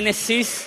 Génesis. 0.00 0.64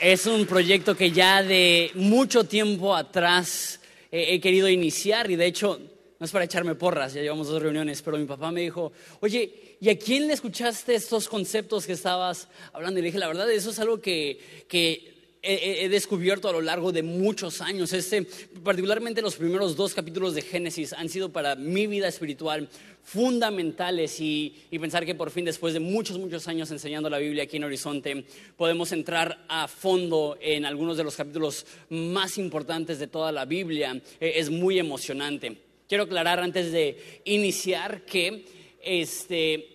Es 0.00 0.26
un 0.26 0.44
proyecto 0.44 0.96
que 0.96 1.12
ya 1.12 1.40
de 1.40 1.92
mucho 1.94 2.42
tiempo 2.42 2.96
atrás 2.96 3.78
he 4.10 4.40
querido 4.40 4.68
iniciar 4.68 5.30
y 5.30 5.36
de 5.36 5.46
hecho, 5.46 5.78
no 6.18 6.26
es 6.26 6.32
para 6.32 6.46
echarme 6.46 6.74
porras, 6.74 7.14
ya 7.14 7.22
llevamos 7.22 7.46
dos 7.46 7.62
reuniones, 7.62 8.02
pero 8.02 8.18
mi 8.18 8.24
papá 8.24 8.50
me 8.50 8.62
dijo, 8.62 8.90
oye, 9.20 9.76
¿y 9.80 9.88
a 9.88 9.96
quién 9.96 10.26
le 10.26 10.32
escuchaste 10.32 10.96
estos 10.96 11.28
conceptos 11.28 11.86
que 11.86 11.92
estabas 11.92 12.48
hablando? 12.72 12.98
Y 12.98 13.02
le 13.02 13.06
dije, 13.10 13.20
la 13.20 13.28
verdad, 13.28 13.48
eso 13.52 13.70
es 13.70 13.78
algo 13.78 14.00
que, 14.00 14.64
que 14.66 15.11
he, 15.42 15.88
descubierto 15.88 16.48
a 16.48 16.52
lo 16.52 16.60
largo 16.60 16.92
de 16.92 17.02
muchos 17.02 17.60
años. 17.60 17.92
Este, 17.92 18.26
particularmente 18.62 19.20
los 19.20 19.36
primeros 19.36 19.76
dos 19.76 19.92
capítulos 19.92 20.34
de 20.34 20.42
Génesis 20.42 20.92
han 20.92 21.08
sido 21.08 21.32
para 21.32 21.56
mi 21.56 21.86
vida 21.86 22.08
espiritual 22.08 22.68
fundamentales 23.02 24.20
y, 24.20 24.54
pensar 24.80 25.04
que 25.04 25.16
por 25.16 25.30
fin 25.30 25.44
después 25.44 25.74
de 25.74 25.80
muchos, 25.80 26.18
muchos 26.18 26.46
años 26.46 26.70
enseñando 26.70 27.10
la 27.10 27.18
Biblia 27.18 27.42
aquí 27.42 27.56
en 27.56 27.64
Horizonte, 27.64 28.24
podemos 28.56 28.92
entrar 28.92 29.44
a 29.48 29.66
fondo 29.66 30.38
en 30.40 30.64
algunos 30.64 30.96
de 30.96 31.04
los 31.04 31.16
capítulos 31.16 31.66
más 31.90 32.38
importantes 32.38 33.00
de 33.00 33.08
toda 33.08 33.32
la 33.32 33.44
Biblia. 33.44 34.00
Eh, 34.20 34.34
es 34.36 34.48
muy 34.48 34.78
emocionante. 34.78 35.58
Quiero 35.88 36.04
aclarar 36.04 36.38
antes 36.38 36.70
de 36.70 37.20
iniciar 37.24 38.04
que 38.04 38.44
este, 38.80 39.68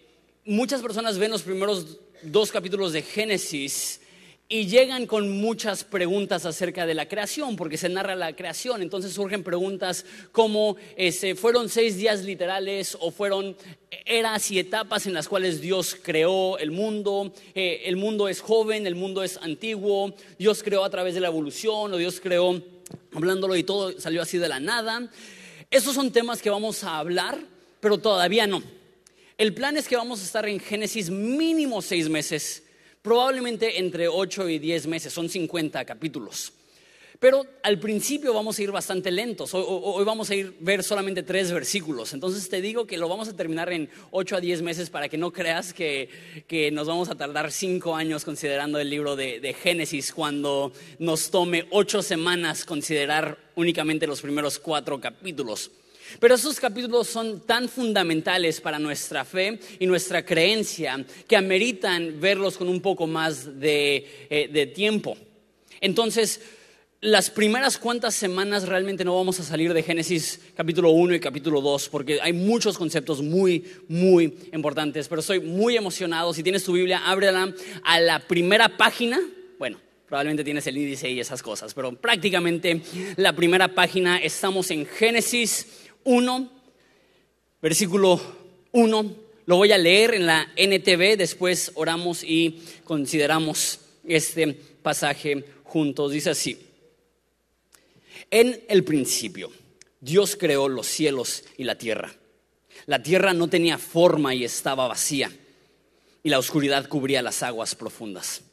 muchas 0.45 0.81
personas 0.81 1.17
ven 1.17 1.31
los 1.31 1.43
primeros 1.43 1.99
dos 2.23 2.51
capítulos 2.51 2.93
de 2.93 3.01
Génesis 3.01 3.99
y 4.49 4.67
llegan 4.67 5.07
con 5.07 5.29
muchas 5.29 5.83
preguntas 5.83 6.45
acerca 6.45 6.85
de 6.85 6.93
la 6.93 7.09
creación, 7.09 7.57
porque 7.57 7.77
se 7.77 7.89
narra 7.89 8.15
la 8.15 8.33
creación. 8.33 8.81
Entonces 8.81 9.11
surgen 9.11 9.43
preguntas 9.43 10.05
como, 10.31 10.77
este, 10.95 11.35
¿fueron 11.35 11.67
seis 11.67 11.97
días 11.97 12.23
literales 12.23 12.97
o 13.01 13.11
fueron 13.11 13.57
eras 14.05 14.49
y 14.51 14.59
etapas 14.59 15.05
en 15.05 15.13
las 15.13 15.27
cuales 15.27 15.59
Dios 15.59 15.97
creó 16.01 16.57
el 16.59 16.71
mundo? 16.71 17.33
Eh, 17.55 17.81
¿El 17.85 17.97
mundo 17.97 18.29
es 18.29 18.39
joven? 18.39 18.87
¿El 18.87 18.95
mundo 18.95 19.21
es 19.21 19.37
antiguo? 19.37 20.13
¿Dios 20.39 20.63
creó 20.63 20.85
a 20.85 20.89
través 20.89 21.13
de 21.13 21.19
la 21.19 21.27
evolución 21.27 21.93
o 21.93 21.97
Dios 21.97 22.21
creó 22.21 22.61
hablándolo 23.13 23.53
y 23.57 23.63
todo 23.63 23.99
salió 23.99 24.21
así 24.21 24.37
de 24.37 24.47
la 24.47 24.61
nada? 24.61 25.09
Esos 25.69 25.93
son 25.93 26.11
temas 26.13 26.41
que 26.41 26.49
vamos 26.49 26.85
a 26.85 26.99
hablar, 26.99 27.37
pero 27.81 27.97
todavía 27.97 28.47
no. 28.47 28.63
El 29.37 29.53
plan 29.53 29.75
es 29.75 29.89
que 29.89 29.97
vamos 29.97 30.21
a 30.21 30.23
estar 30.23 30.47
en 30.47 30.61
Génesis 30.61 31.09
mínimo 31.09 31.81
seis 31.81 32.07
meses 32.07 32.63
probablemente 33.07 33.79
entre 33.79 34.09
8 34.09 34.49
y 34.49 34.59
10 34.59 34.87
meses, 34.87 35.13
son 35.13 35.29
50 35.29 35.85
capítulos. 35.85 36.51
Pero 37.21 37.45
al 37.63 37.79
principio 37.79 38.33
vamos 38.33 38.59
a 38.59 38.63
ir 38.63 38.69
bastante 38.69 39.11
lentos. 39.11 39.51
Hoy, 39.53 40.03
vamos 40.03 40.29
a 40.29 40.35
ir 40.35 40.53
ver 40.59 40.83
solamente 40.83 41.23
tres 41.23 41.49
versículos. 41.53 42.11
Entonces 42.11 42.49
te 42.49 42.59
digo 42.59 42.85
que 42.85 42.97
lo 42.97 43.07
vamos 43.07 43.29
a 43.29 43.33
terminar 43.33 43.71
en 43.71 43.89
8 44.11 44.35
a 44.35 44.41
10 44.41 44.61
meses 44.61 44.89
para 44.89 45.07
que 45.07 45.17
no 45.17 45.31
creas 45.31 45.73
que, 45.73 46.09
nos 46.73 46.85
vamos 46.85 47.07
a 47.07 47.15
tardar 47.15 47.49
5 47.49 47.95
años 47.95 48.25
considerando 48.25 48.77
el 48.77 48.89
libro 48.89 49.15
de, 49.15 49.39
de 49.39 49.53
Génesis 49.53 50.11
cuando 50.11 50.73
nos 50.99 51.31
tome 51.31 51.65
8 51.71 52.03
semanas 52.03 52.65
considerar 52.65 53.37
únicamente 53.55 54.05
los 54.05 54.19
primeros 54.19 54.59
4 54.59 54.99
capítulos. 54.99 55.71
Pero 56.19 56.35
esos 56.35 56.59
capítulos 56.59 57.07
son 57.07 57.41
tan 57.41 57.69
fundamentales 57.69 58.61
para 58.61 58.79
nuestra 58.79 59.25
fe 59.25 59.59
y 59.79 59.85
nuestra 59.85 60.25
creencia 60.25 61.05
que 61.27 61.35
ameritan 61.35 62.19
verlos 62.19 62.57
con 62.57 62.69
un 62.69 62.81
poco 62.81 63.07
más 63.07 63.59
de, 63.59 64.27
eh, 64.29 64.71
tiempo. 64.73 65.17
Entonces, 65.81 66.41
las 66.99 67.29
primeras 67.29 67.77
cuantas 67.77 68.15
semanas 68.15 68.67
realmente 68.67 69.05
no 69.05 69.15
vamos 69.15 69.39
a 69.39 69.43
salir 69.43 69.71
de 69.71 69.83
Génesis 69.83 70.41
capítulo 70.55 70.89
1 70.89 71.13
y 71.13 71.19
capítulo 71.19 71.61
2 71.61 71.89
porque 71.89 72.19
hay 72.19 72.33
muchos 72.33 72.75
conceptos 72.75 73.21
muy, 73.21 73.63
muy 73.87 74.35
importantes. 74.51 75.07
Pero 75.07 75.21
estoy 75.21 75.39
muy 75.39 75.77
emocionado. 75.77 76.33
Si 76.33 76.41
tienes 76.41 76.63
tu 76.63 76.73
Biblia, 76.73 77.03
ábrela 77.05 77.53
a 77.83 77.99
la 77.99 78.19
primera 78.19 78.77
página. 78.77 79.19
Bueno, 79.59 79.77
probablemente 80.07 80.43
tienes 80.43 80.65
el 80.65 80.77
índice 80.77 81.09
y 81.09 81.19
esas 81.19 81.43
cosas, 81.43 81.73
pero 81.75 81.93
prácticamente 81.93 82.81
la 83.17 83.33
primera 83.33 83.67
página 83.67 84.17
estamos 84.17 84.71
en 84.71 84.87
Génesis 84.87 85.86
1, 86.07 86.49
versículo 87.61 88.21
1. 88.71 89.15
Lo 89.45 89.57
voy 89.57 89.73
a 89.73 89.77
leer 89.77 90.13
en 90.13 90.25
la 90.25 90.49
NTV, 90.55 91.17
después 91.17 91.73
oramos 91.75 92.23
y 92.23 92.61
consideramos 92.85 93.79
este 94.07 94.53
pasaje 94.81 95.43
juntos. 95.65 96.13
Dice 96.13 96.29
así, 96.29 96.59
en 98.31 98.63
el 98.69 98.85
principio 98.85 99.51
Dios 99.99 100.37
creó 100.37 100.69
los 100.69 100.87
cielos 100.87 101.43
y 101.57 101.65
la 101.65 101.77
tierra. 101.77 102.15
La 102.85 103.03
tierra 103.03 103.33
no 103.33 103.49
tenía 103.49 103.77
forma 103.77 104.33
y 104.33 104.45
estaba 104.45 104.87
vacía, 104.87 105.29
y 106.23 106.29
la 106.29 106.39
oscuridad 106.39 106.87
cubría 106.87 107.21
las 107.21 107.43
aguas 107.43 107.75
profundas. 107.75 108.43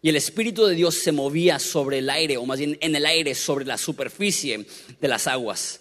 Y 0.00 0.08
el 0.08 0.16
Espíritu 0.16 0.64
de 0.64 0.74
Dios 0.74 0.94
se 0.94 1.12
movía 1.12 1.58
sobre 1.58 1.98
el 1.98 2.08
aire, 2.08 2.38
o 2.38 2.46
más 2.46 2.58
bien 2.58 2.78
en 2.80 2.96
el 2.96 3.04
aire, 3.04 3.34
sobre 3.34 3.66
la 3.66 3.76
superficie 3.76 4.64
de 4.98 5.08
las 5.08 5.26
aguas. 5.26 5.80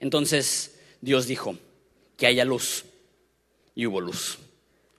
Entonces 0.00 0.78
Dios 1.00 1.26
dijo, 1.26 1.56
que 2.20 2.26
haya 2.26 2.44
luz. 2.44 2.84
Y 3.74 3.86
hubo 3.86 4.00
luz. 4.00 4.38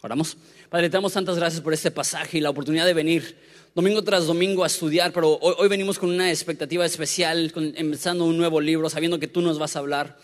Oramos. 0.02 0.36
Padre, 0.70 0.90
te 0.90 0.98
damos 0.98 1.14
tantas 1.14 1.38
gracias 1.38 1.62
por 1.62 1.74
este 1.74 1.92
pasaje 1.92 2.40
y 2.40 2.42
la 2.42 2.50
oportunidad 2.50 2.86
de 2.86 2.94
venir 2.94 3.38
domingo 3.76 4.04
tras 4.04 4.26
domingo 4.26 4.64
a 4.64 4.68
estudiar, 4.68 5.14
pero 5.14 5.38
hoy, 5.38 5.70
venimos 5.70 6.00
con 6.00 6.10
una 6.10 6.30
expectativa 6.30 6.86
especial, 6.86 7.52
empezando 7.76 8.26
un 8.26 8.38
nuevo 8.38 8.60
libro, 8.60 8.90
sabiendo 8.90 9.20
que 9.20 9.28
tú 9.28 9.42
nos 9.42 9.60
vas 9.60 9.76
a 9.76 9.80
hablar. 9.80 10.18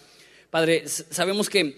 Padre, 0.49 0.87
sabemos 0.87 1.49
que 1.49 1.77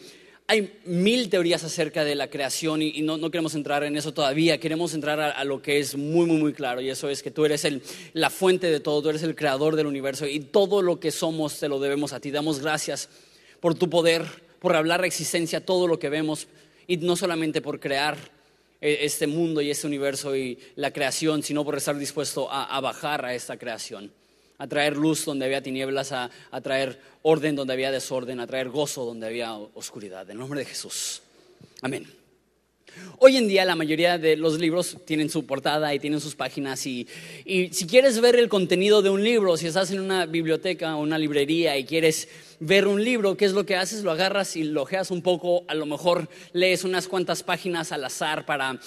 hay 0.49 0.79
mil 0.83 1.29
teorías 1.29 1.63
acerca 1.63 2.03
de 2.03 2.15
la 2.15 2.27
creación 2.27 2.81
y, 2.81 3.03
no, 3.03 3.19
queremos 3.29 3.53
entrar 3.53 3.83
en 3.83 3.95
eso 3.95 4.15
todavía, 4.15 4.59
queremos 4.59 4.95
entrar 4.95 5.19
a, 5.19 5.43
lo 5.43 5.61
que 5.61 5.77
es 5.77 5.95
muy, 5.95 6.25
muy, 6.25 6.37
muy 6.37 6.53
claro 6.53 6.81
y 6.81 6.89
eso 6.89 7.07
es 7.07 7.21
que 7.21 7.29
tú 7.29 7.45
eres 7.45 7.67
la 8.13 8.31
fuente 8.31 8.71
de 8.71 8.79
todo, 8.79 8.99
tú 8.99 9.09
eres 9.09 9.21
el 9.21 9.35
creador 9.35 9.75
del 9.75 9.85
universo 9.85 10.25
y 10.25 10.39
todo 10.39 10.81
lo 10.81 10.99
que 10.99 11.11
somos 11.11 11.59
te 11.59 11.69
lo 11.69 11.79
debemos 11.79 12.13
a 12.13 12.19
ti. 12.19 12.31
Damos 12.31 12.61
gracias 12.61 13.09
por 13.59 13.75
tu 13.75 13.91
poder, 13.91 14.25
por 14.59 14.75
hablar 14.75 15.01
la 15.01 15.07
existencia, 15.07 15.63
todo 15.63 15.87
lo 15.87 15.99
que 15.99 16.09
vemos 16.09 16.47
y 16.87 16.97
no 16.97 17.15
solamente 17.15 17.61
por 17.61 17.79
crear 17.79 18.17
eh, 18.81 19.01
este 19.01 19.27
mundo 19.27 19.61
y 19.61 19.69
este 19.69 19.85
universo 19.85 20.35
y 20.35 20.57
la 20.75 20.91
creación, 20.91 21.43
sino 21.43 21.63
por 21.63 21.77
estar 21.77 21.95
dispuesto 21.95 22.51
a 22.51 22.81
bajar 22.81 23.23
a 23.23 23.35
esta 23.35 23.55
creación 23.59 24.11
a 24.59 24.67
traer 24.67 24.95
luz 24.95 25.25
donde 25.25 25.45
había 25.45 25.63
tinieblas, 25.63 26.11
a, 26.11 26.29
traer 26.61 26.99
orden 27.23 27.55
donde 27.55 27.73
había 27.73 27.91
desorden, 27.91 28.39
a 28.39 28.45
traer 28.47 28.69
gozo 28.69 29.05
donde 29.05 29.25
había 29.25 29.53
oscuridad. 29.53 30.23
En 30.25 30.31
el 30.31 30.37
nombre 30.37 30.59
de 30.59 30.65
Jesús. 30.65 31.21
Amén. 31.81 32.05
Hoy 33.19 33.37
en 33.37 33.47
día 33.47 33.63
la 33.65 33.75
mayoría 33.75 34.17
de 34.17 34.35
los 34.35 34.59
libros 34.59 34.97
tienen 35.05 35.29
su 35.29 35.45
portada 35.45 35.93
y 35.93 35.99
tienen 35.99 36.19
sus 36.19 36.35
páginas 36.35 36.85
y, 36.85 37.07
si 37.45 37.87
quieres 37.87 38.19
ver 38.19 38.35
el 38.35 38.49
contenido 38.49 39.01
de 39.01 39.09
un 39.09 39.23
libro, 39.23 39.55
si 39.55 39.67
estás 39.67 39.91
en 39.91 40.01
una 40.01 40.25
biblioteca 40.25 40.95
o 40.95 41.01
una 41.01 41.17
librería 41.17 41.77
y 41.77 41.85
quieres 41.85 42.27
ver 42.59 42.87
un 42.87 43.03
libro, 43.03 43.37
¿qué 43.37 43.45
es 43.45 43.53
lo 43.53 43.65
que 43.65 43.75
haces? 43.75 44.03
Lo 44.03 44.11
agarras 44.11 44.55
y 44.55 44.63
lo 44.63 44.81
ojeas 44.83 45.11
un 45.11 45.21
poco, 45.21 45.63
a 45.67 45.75
lo 45.75 45.85
mejor 45.85 46.27
lees 46.53 46.83
unas 46.83 47.07
cuantas 47.07 47.43
páginas 47.43 47.91
al 47.91 48.03
azar 48.03 48.45
para, 48.45 48.79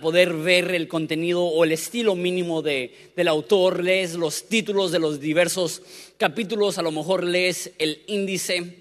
poder 0.00 0.32
ver 0.34 0.74
el 0.74 0.88
contenido 0.88 1.42
o 1.42 1.64
el 1.64 1.72
estilo 1.72 2.14
mínimo 2.14 2.62
del 2.62 3.28
autor, 3.28 3.82
lees 3.82 4.14
los 4.14 4.48
títulos 4.48 4.92
de 4.92 4.98
los 4.98 5.20
diversos 5.20 5.82
capítulos, 6.18 6.78
a 6.78 6.82
lo 6.82 6.90
mejor 6.90 7.24
lees 7.24 7.72
el 7.78 8.02
índice. 8.06 8.78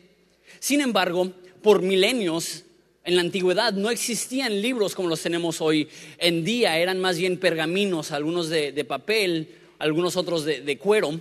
Sin 0.60 0.82
embargo, 0.82 1.32
por 1.62 1.82
milenios 1.82 2.64
en 3.06 3.16
la 3.16 3.22
antigüedad 3.22 3.74
no 3.74 3.90
existían 3.90 4.62
libros 4.62 4.96
como 4.96 5.10
los 5.10 5.22
tenemos 5.22 5.62
hoy 5.62 5.88
en 6.18 6.44
día, 6.44 6.78
eran 6.78 7.00
más 7.00 7.18
bien 7.18 7.38
pergaminos, 7.38 8.12
algunos 8.12 8.50
de, 8.50 8.86
papel, 8.86 9.50
algunos 9.80 10.16
otros 10.16 10.46
de, 10.46 10.78
cuero. 10.78 11.20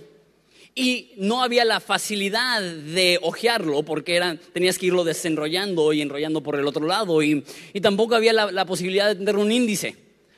Y 0.75 1.11
no 1.17 1.43
había 1.43 1.65
la 1.65 1.79
facilidad 1.79 2.61
de 2.61 3.19
hojearlo 3.21 3.83
porque 3.83 4.39
tenías 4.53 4.79
que 4.79 4.87
irlo 4.87 5.03
desenrollando 5.03 5.93
y 5.93 6.01
enrollando 6.01 6.41
por 6.41 6.57
el 6.57 6.65
otro 6.67 6.87
lado. 6.87 7.21
Y, 7.21 7.43
tampoco 7.81 8.15
había 8.15 8.33
la, 8.33 8.65
posibilidad 8.65 9.07
de 9.07 9.15
tener 9.15 9.37
un 9.37 9.51
índice. 9.51 9.95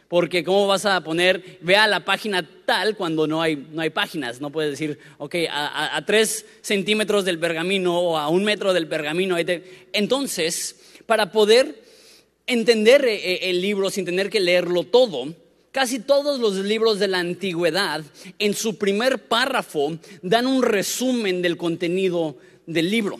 Porque 0.09 0.43
¿cómo 0.43 0.67
vas 0.67 0.85
a 0.85 1.01
poner, 1.01 1.57
vea 1.61 1.87
la 1.87 2.05
página 2.05 2.47
tal 2.65 2.95
cuando 2.95 3.27
no 3.27 3.41
hay, 3.41 3.55
no 3.71 3.81
hay 3.81 3.89
páginas? 3.89 4.39
No 4.39 4.51
puedes 4.51 4.71
decir, 4.71 4.99
ok, 5.17 5.35
a, 5.49 6.03
tres 6.05 6.45
centímetros 6.61 7.25
del 7.25 7.39
pergamino 7.39 7.97
o 7.97 8.17
a 8.17 8.27
un 8.27 8.43
metro 8.43 8.73
del 8.73 8.87
pergamino. 8.87 9.37
Entonces, 9.93 10.75
para 11.05 11.31
poder 11.31 11.81
entender 12.45 13.05
eh, 13.05 13.15
eh, 13.15 13.49
el 13.49 13.61
libro 13.61 13.89
sin 13.89 14.05
tener 14.05 14.29
que 14.29 14.39
leerlo 14.39 14.83
todo, 14.83 15.33
casi 15.75 15.99
todos 15.99 16.39
los 16.39 16.55
libros 16.55 16.99
de 16.99 17.09
la 17.09 17.19
antigüedad 17.19 18.01
en 18.39 18.53
su 18.53 18.77
primer 18.77 19.27
párrafo 19.27 19.97
dan 20.21 20.47
un 20.47 20.63
resumen 20.63 21.41
del 21.41 21.57
contenido 21.57 22.37
del 22.65 22.89
libro. 22.89 23.19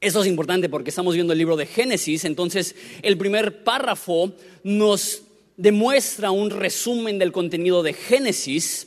Eso 0.00 0.22
es 0.22 0.28
importante 0.28 0.68
porque 0.68 0.90
estamos 0.90 1.14
viendo 1.14 1.32
el 1.32 1.38
libro 1.40 1.56
de 1.56 1.66
Génesis, 1.66 2.24
entonces 2.26 2.76
el 3.02 3.18
primer 3.18 3.64
párrafo 3.64 4.32
nos 4.62 5.22
demuestra 5.56 6.30
un 6.30 6.50
resumen 6.50 7.18
del 7.18 7.32
contenido 7.32 7.82
de 7.82 7.92
Génesis, 7.92 8.86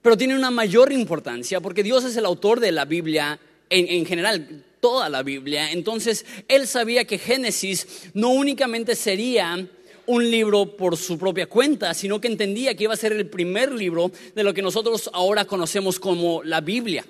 pero 0.00 0.16
tiene 0.16 0.34
una 0.34 0.50
mayor 0.50 0.92
importancia 0.92 1.60
porque 1.60 1.82
Dios 1.82 2.04
es 2.04 2.16
el 2.16 2.24
autor 2.24 2.58
de 2.58 2.72
la 2.72 2.86
Biblia 2.86 3.38
en, 3.68 3.86
en 3.86 4.06
general 4.06 4.64
toda 4.80 5.10
la 5.10 5.22
Biblia. 5.22 5.72
Entonces, 5.72 6.24
él 6.48 6.66
sabía 6.66 7.04
que 7.04 7.18
Génesis 7.18 8.08
no 8.14 8.30
únicamente 8.30 8.96
sería 8.96 9.68
un 10.06 10.30
libro 10.30 10.76
por 10.76 10.96
su 10.96 11.18
propia 11.18 11.46
cuenta, 11.46 11.94
sino 11.94 12.20
que 12.20 12.28
entendía 12.28 12.74
que 12.74 12.84
iba 12.84 12.94
a 12.94 12.96
ser 12.96 13.12
el 13.12 13.28
primer 13.28 13.72
libro 13.72 14.10
de 14.34 14.44
lo 14.44 14.54
que 14.54 14.62
nosotros 14.62 15.10
ahora 15.12 15.44
conocemos 15.44 15.98
como 15.98 16.42
la 16.42 16.60
Biblia. 16.60 17.04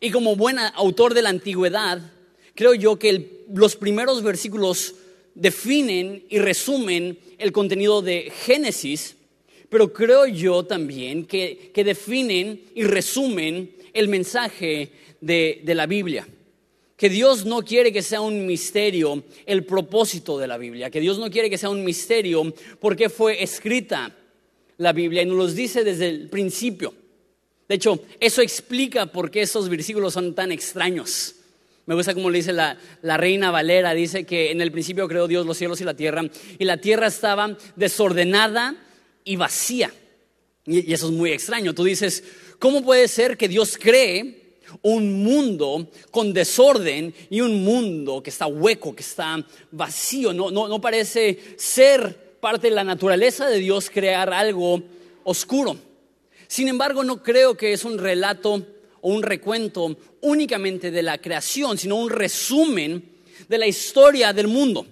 Y 0.00 0.10
como 0.10 0.36
buen 0.36 0.58
autor 0.58 1.14
de 1.14 1.22
la 1.22 1.30
antigüedad, 1.30 2.00
creo 2.54 2.74
yo 2.74 2.98
que 2.98 3.44
los 3.52 3.76
primeros 3.76 4.22
versículos 4.22 4.94
definen 5.34 6.24
y 6.28 6.38
resumen 6.38 7.18
el 7.38 7.52
contenido 7.52 8.02
de 8.02 8.32
Génesis, 8.44 9.16
pero 9.68 9.92
creo 9.92 10.26
yo 10.26 10.64
también 10.64 11.26
que, 11.26 11.72
definen 11.74 12.62
y 12.74 12.84
resumen 12.84 13.70
el 13.92 14.08
mensaje 14.08 14.90
de, 15.20 15.60
de 15.64 15.74
la 15.74 15.86
Biblia 15.86 16.26
que 17.00 17.08
Dios 17.08 17.46
no 17.46 17.62
quiere 17.62 17.94
que 17.94 18.02
sea 18.02 18.20
un 18.20 18.44
misterio 18.44 19.24
el 19.46 19.64
propósito 19.64 20.36
de 20.36 20.46
la 20.46 20.58
Biblia, 20.58 20.90
que 20.90 21.00
Dios 21.00 21.18
no 21.18 21.30
quiere 21.30 21.48
que 21.48 21.56
sea 21.56 21.70
un 21.70 21.82
misterio 21.82 22.52
porque 22.78 23.08
fue 23.08 23.42
escrita 23.42 24.14
la 24.76 24.92
Biblia 24.92 25.22
y 25.22 25.24
nos 25.24 25.36
lo 25.38 25.46
dice 25.46 25.82
desde 25.82 26.10
el 26.10 26.28
principio. 26.28 26.92
De 27.66 27.76
hecho, 27.76 28.04
eso 28.20 28.42
explica 28.42 29.06
por 29.06 29.30
qué 29.30 29.40
esos 29.40 29.70
versículos 29.70 30.12
son 30.12 30.34
tan 30.34 30.52
extraños. 30.52 31.36
Me 31.86 31.94
gusta 31.94 32.12
como 32.12 32.28
le 32.28 32.36
dice 32.36 32.52
la, 32.52 32.76
reina 33.16 33.50
Valera, 33.50 33.94
dice 33.94 34.24
que 34.24 34.50
en 34.50 34.60
el 34.60 34.70
principio 34.70 35.08
creó 35.08 35.26
Dios 35.26 35.46
los 35.46 35.56
cielos 35.56 35.80
y 35.80 35.84
la 35.84 35.94
tierra, 35.94 36.22
y 36.58 36.66
la 36.66 36.76
tierra 36.82 37.06
estaba 37.06 37.56
desordenada 37.76 38.76
y 39.24 39.36
vacía. 39.36 39.90
Y 40.66 40.92
eso 40.92 41.06
es 41.06 41.12
muy 41.12 41.32
extraño. 41.32 41.74
Tú 41.74 41.82
dices, 41.82 42.22
¿cómo 42.58 42.84
puede 42.84 43.08
ser 43.08 43.38
que 43.38 43.48
Dios 43.48 43.78
cree 43.80 44.49
un 44.82 45.22
mundo 45.22 45.88
con 46.10 46.32
desorden 46.32 47.14
y 47.28 47.40
un 47.40 47.64
mundo 47.64 48.22
que 48.22 48.30
está 48.30 48.46
hueco, 48.46 48.94
que 48.94 49.02
está 49.02 49.44
vacío. 49.70 50.32
No, 50.32 50.50
no, 50.50 50.80
parece 50.80 51.38
ser 51.56 52.36
parte 52.40 52.68
de 52.68 52.74
la 52.74 52.84
naturaleza 52.84 53.46
de 53.46 53.58
Dios 53.58 53.90
crear 53.90 54.32
algo 54.32 54.82
oscuro. 55.24 55.76
Sin 56.46 56.68
embargo, 56.68 57.04
no 57.04 57.22
creo 57.22 57.56
que 57.56 57.72
es 57.72 57.84
un 57.84 57.98
relato 57.98 58.66
o 59.00 59.10
un 59.10 59.22
recuento 59.22 59.96
únicamente 60.22 60.90
de 60.90 61.02
la 61.02 61.18
creación, 61.18 61.78
sino 61.78 61.96
un 61.96 62.10
resumen 62.10 63.04
de 63.48 63.58
la 63.58 63.66
historia 63.66 64.32
del 64.32 64.48
mundo. 64.48 64.86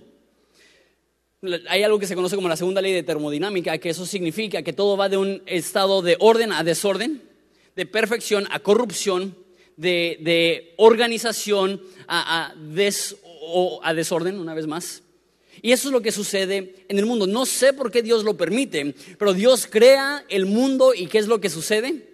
Hay 1.69 1.85
algo 1.85 2.01
que 2.01 2.07
se 2.07 2.17
conoce 2.17 2.35
como 2.35 2.49
la 2.49 2.57
segunda 2.57 2.81
ley 2.81 2.93
de 2.93 3.05
termodinámica, 3.05 3.79
que 3.79 3.91
eso 3.91 4.05
significa 4.05 4.63
que 4.63 4.73
todo 4.73 4.97
va 4.97 5.09
de 5.09 5.17
un 5.17 5.43
estado 5.47 6.03
de 6.03 6.17
orden 6.19 6.53
a 6.53 6.65
desorden, 6.65 7.23
de 7.77 7.87
perfección 7.87 8.49
a 8.51 8.59
corrupción, 8.59 9.37
de, 9.79 10.75
organización 10.77 11.81
a, 12.07 12.53
a 13.83 13.95
desorden, 13.95 14.39
una 14.39 14.55
vez 14.55 14.67
más. 14.67 15.03
Y 15.63 15.73
eso 15.73 15.89
es 15.89 15.93
lo 15.93 16.03
que 16.03 16.13
sucede 16.13 16.85
en 16.89 16.99
el 16.99 17.07
mundo. 17.07 17.27
No 17.27 17.47
sé 17.47 17.73
por 17.73 17.91
qué 17.91 18.03
Dios 18.03 18.25
lo 18.25 18.37
permite, 18.37 18.95
pero 19.19 19.35
Dios 19.35 19.67
crea 19.67 20.25
el 20.29 20.47
mundo 20.47 20.95
y 20.95 21.07
¿qué 21.07 21.19
es 21.19 21.27
lo 21.27 21.41
que 21.41 21.51
sucede? 21.51 22.09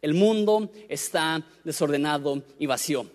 El 0.00 0.14
mundo 0.14 0.70
está 0.88 1.44
desordenado 1.64 2.42
y 2.58 2.66
vacío. 2.66 3.10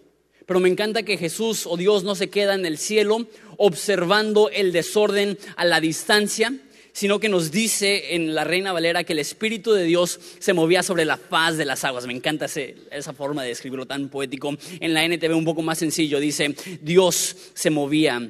Pero 0.45 0.59
me 0.59 0.69
encanta 0.69 1.03
que 1.03 1.17
Jesús 1.17 1.65
o 1.65 1.77
Dios 1.77 2.03
no 2.03 2.15
se 2.15 2.29
queda 2.29 2.53
en 2.55 2.65
el 2.65 2.77
cielo 2.77 3.27
observando 3.57 4.49
el 4.49 4.73
desorden 4.73 5.37
a 5.55 5.63
la 5.63 5.79
distancia, 5.79 6.53
sino 6.93 7.19
que 7.19 7.27
nos 7.27 7.51
dice 7.51 8.15
en 8.15 8.35
la 8.35 8.43
Reina 8.43 8.71
Valera 8.71 9.03
que 9.03 9.13
el 9.13 9.19
Espíritu 9.19 9.73
de 9.73 9.83
Dios 9.83 10.19
se 10.39 10.53
movía 10.53 10.83
sobre 10.83 11.05
la 11.05 11.17
faz 11.17 11.57
de 11.57 11.65
las 11.65 11.83
aguas. 11.83 12.05
Me 12.05 12.13
encanta 12.13 12.45
esa 12.45 13.13
forma 13.13 13.41
de 13.41 13.49
describirlo 13.49 13.87
tan 13.87 14.09
poético. 14.09 14.55
En 14.79 14.93
la 14.93 15.03
NTV 15.03 15.35
un 15.35 15.43
poco 15.43 15.63
más 15.63 15.79
sencillo 15.79 16.19
dice, 16.19 16.55
Dios 16.81 17.35
se 17.53 17.69
movía 17.71 18.29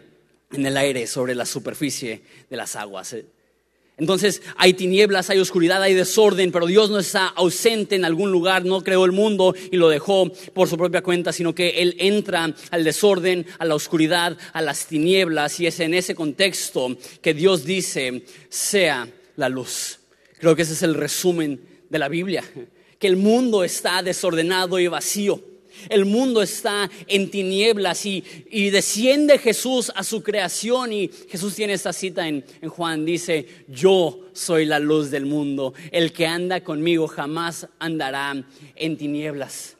en 0.51 0.65
el 0.65 0.77
aire 0.77 1.05
sobre 1.07 1.35
la 1.35 1.45
superficie 1.45 2.21
de 2.49 2.57
las 2.57 2.75
aguas. 2.75 3.15
Entonces 3.97 4.41
hay 4.57 4.73
tinieblas, 4.73 5.29
hay 5.29 5.39
oscuridad, 5.39 5.81
hay 5.81 5.93
desorden, 5.93 6.51
pero 6.51 6.65
Dios 6.65 6.89
no 6.89 6.99
está 6.99 7.27
ausente 7.27 7.95
en 7.95 8.05
algún 8.05 8.31
lugar, 8.31 8.65
no 8.65 8.81
creó 8.81 9.05
el 9.05 9.11
mundo 9.11 9.53
y 9.71 9.77
lo 9.77 9.87
dejó 9.89 10.31
por 10.53 10.67
su 10.67 10.77
propia 10.77 11.03
cuenta, 11.03 11.31
sino 11.31 11.53
que 11.53 11.81
Él 11.81 11.95
entra 11.99 12.55
al 12.71 12.83
desorden, 12.83 13.45
a 13.59 13.65
la 13.65 13.75
oscuridad, 13.75 14.35
a 14.51 14.61
las 14.61 14.87
tinieblas 14.87 15.59
y 15.59 15.67
es 15.67 15.79
en 15.79 15.93
ese 15.93 16.15
contexto 16.15 16.97
que 17.21 17.35
Dios 17.35 17.65
dice, 17.65 18.25
sea 18.49 19.07
la 19.35 19.49
luz. 19.49 19.99
Creo 20.39 20.55
que 20.55 20.63
ese 20.63 20.73
es 20.73 20.81
el 20.83 20.95
resumen 20.95 21.61
de 21.89 21.99
la 21.99 22.09
Biblia, 22.09 22.43
que 22.97 23.07
el 23.07 23.15
mundo 23.15 23.63
está 23.63 24.01
desordenado 24.01 24.79
y 24.79 24.87
vacío 24.87 25.52
el 25.89 26.05
mundo 26.05 26.41
está 26.41 26.89
en 27.07 27.29
tinieblas 27.29 28.05
y, 28.05 28.23
desciende 28.71 29.37
Jesús 29.37 29.91
a 29.95 30.03
su 30.03 30.23
creación 30.23 30.93
y 30.93 31.09
Jesús 31.29 31.55
tiene 31.55 31.73
esta 31.73 31.93
cita 31.93 32.27
en, 32.27 32.43
en 32.61 32.69
Juan, 32.69 33.05
dice, 33.05 33.45
yo 33.67 34.19
soy 34.33 34.65
la 34.65 34.79
luz 34.79 35.11
del 35.11 35.25
mundo, 35.25 35.73
el 35.91 36.11
que 36.11 36.25
anda 36.25 36.63
conmigo 36.63 37.07
jamás 37.07 37.67
andará 37.79 38.33
en 38.75 38.97
tinieblas. 38.97 39.77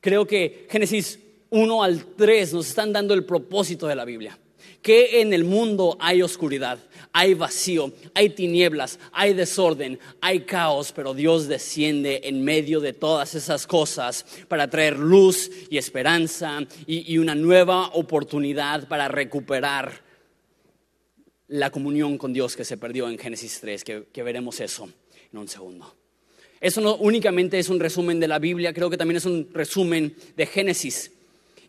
Creo 0.00 0.26
que 0.26 0.66
Génesis 0.70 1.18
1 1.50 1.82
al 1.82 2.04
3 2.16 2.54
nos 2.54 2.68
están 2.68 2.92
dando 2.92 3.14
el 3.14 3.24
propósito 3.24 3.86
de 3.86 3.96
la 3.96 4.04
Biblia 4.04 4.38
que 4.84 5.22
en 5.22 5.32
el 5.32 5.44
mundo 5.44 5.96
hay 5.98 6.20
oscuridad, 6.20 6.78
hay 7.10 7.32
vacío, 7.32 7.90
hay 8.12 8.28
tinieblas, 8.28 8.98
hay 9.12 9.32
desorden, 9.32 9.98
hay 10.20 10.40
caos, 10.40 10.92
pero 10.92 11.14
Dios 11.14 11.48
desciende 11.48 12.20
en 12.24 12.44
medio 12.44 12.80
de 12.80 12.92
todas 12.92 13.34
esas 13.34 13.66
cosas 13.66 14.26
para 14.46 14.68
traer 14.68 14.98
luz 14.98 15.50
y 15.70 15.78
esperanza 15.78 16.60
y, 16.86 17.16
una 17.16 17.34
nueva 17.34 17.88
oportunidad 17.94 18.86
para 18.86 19.08
recuperar 19.08 20.02
la 21.48 21.70
comunión 21.70 22.18
con 22.18 22.34
Dios 22.34 22.54
que 22.54 22.66
se 22.66 22.76
perdió 22.76 23.08
en 23.08 23.16
Génesis 23.16 23.60
3, 23.62 23.84
que, 23.84 24.04
que 24.12 24.22
veremos 24.22 24.60
eso 24.60 24.90
en 25.32 25.38
un 25.38 25.48
segundo. 25.48 25.96
Eso 26.60 26.82
no 26.82 26.96
únicamente 26.96 27.58
es 27.58 27.70
un 27.70 27.80
resumen 27.80 28.20
de 28.20 28.28
la 28.28 28.38
Biblia, 28.38 28.74
creo 28.74 28.90
que 28.90 28.98
también 28.98 29.16
es 29.16 29.24
un 29.24 29.48
resumen 29.54 30.14
de 30.36 30.44
Génesis, 30.44 31.10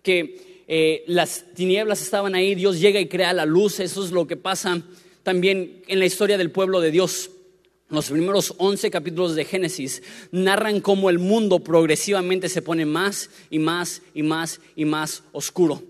que 0.03 0.54
eh, 0.67 1.03
las 1.07 1.45
tinieblas 1.53 2.01
estaban 2.01 2.35
ahí, 2.35 2.55
Dios 2.55 2.79
llega 2.79 2.99
y 2.99 3.07
crea 3.07 3.33
la 3.33 3.45
luz, 3.45 3.79
eso 3.79 4.03
es 4.03 4.11
lo 4.11 4.25
que 4.27 4.37
pasa 4.37 4.81
también 5.23 5.83
en 5.87 5.99
la 5.99 6.05
historia 6.05 6.37
del 6.37 6.51
pueblo 6.51 6.81
de 6.81 6.91
Dios. 6.91 7.31
Los 7.89 8.09
primeros 8.09 8.55
11 8.57 8.89
capítulos 8.89 9.35
de 9.35 9.45
Génesis 9.45 10.01
narran 10.31 10.81
cómo 10.81 11.09
el 11.09 11.19
mundo 11.19 11.59
progresivamente 11.59 12.49
se 12.49 12.63
pone 12.63 12.85
más 12.85 13.29
y 13.51 13.59
más 13.59 14.01
y 14.15 14.23
más 14.23 14.59
y 14.75 14.85
más 14.85 15.23
oscuro. 15.31 15.83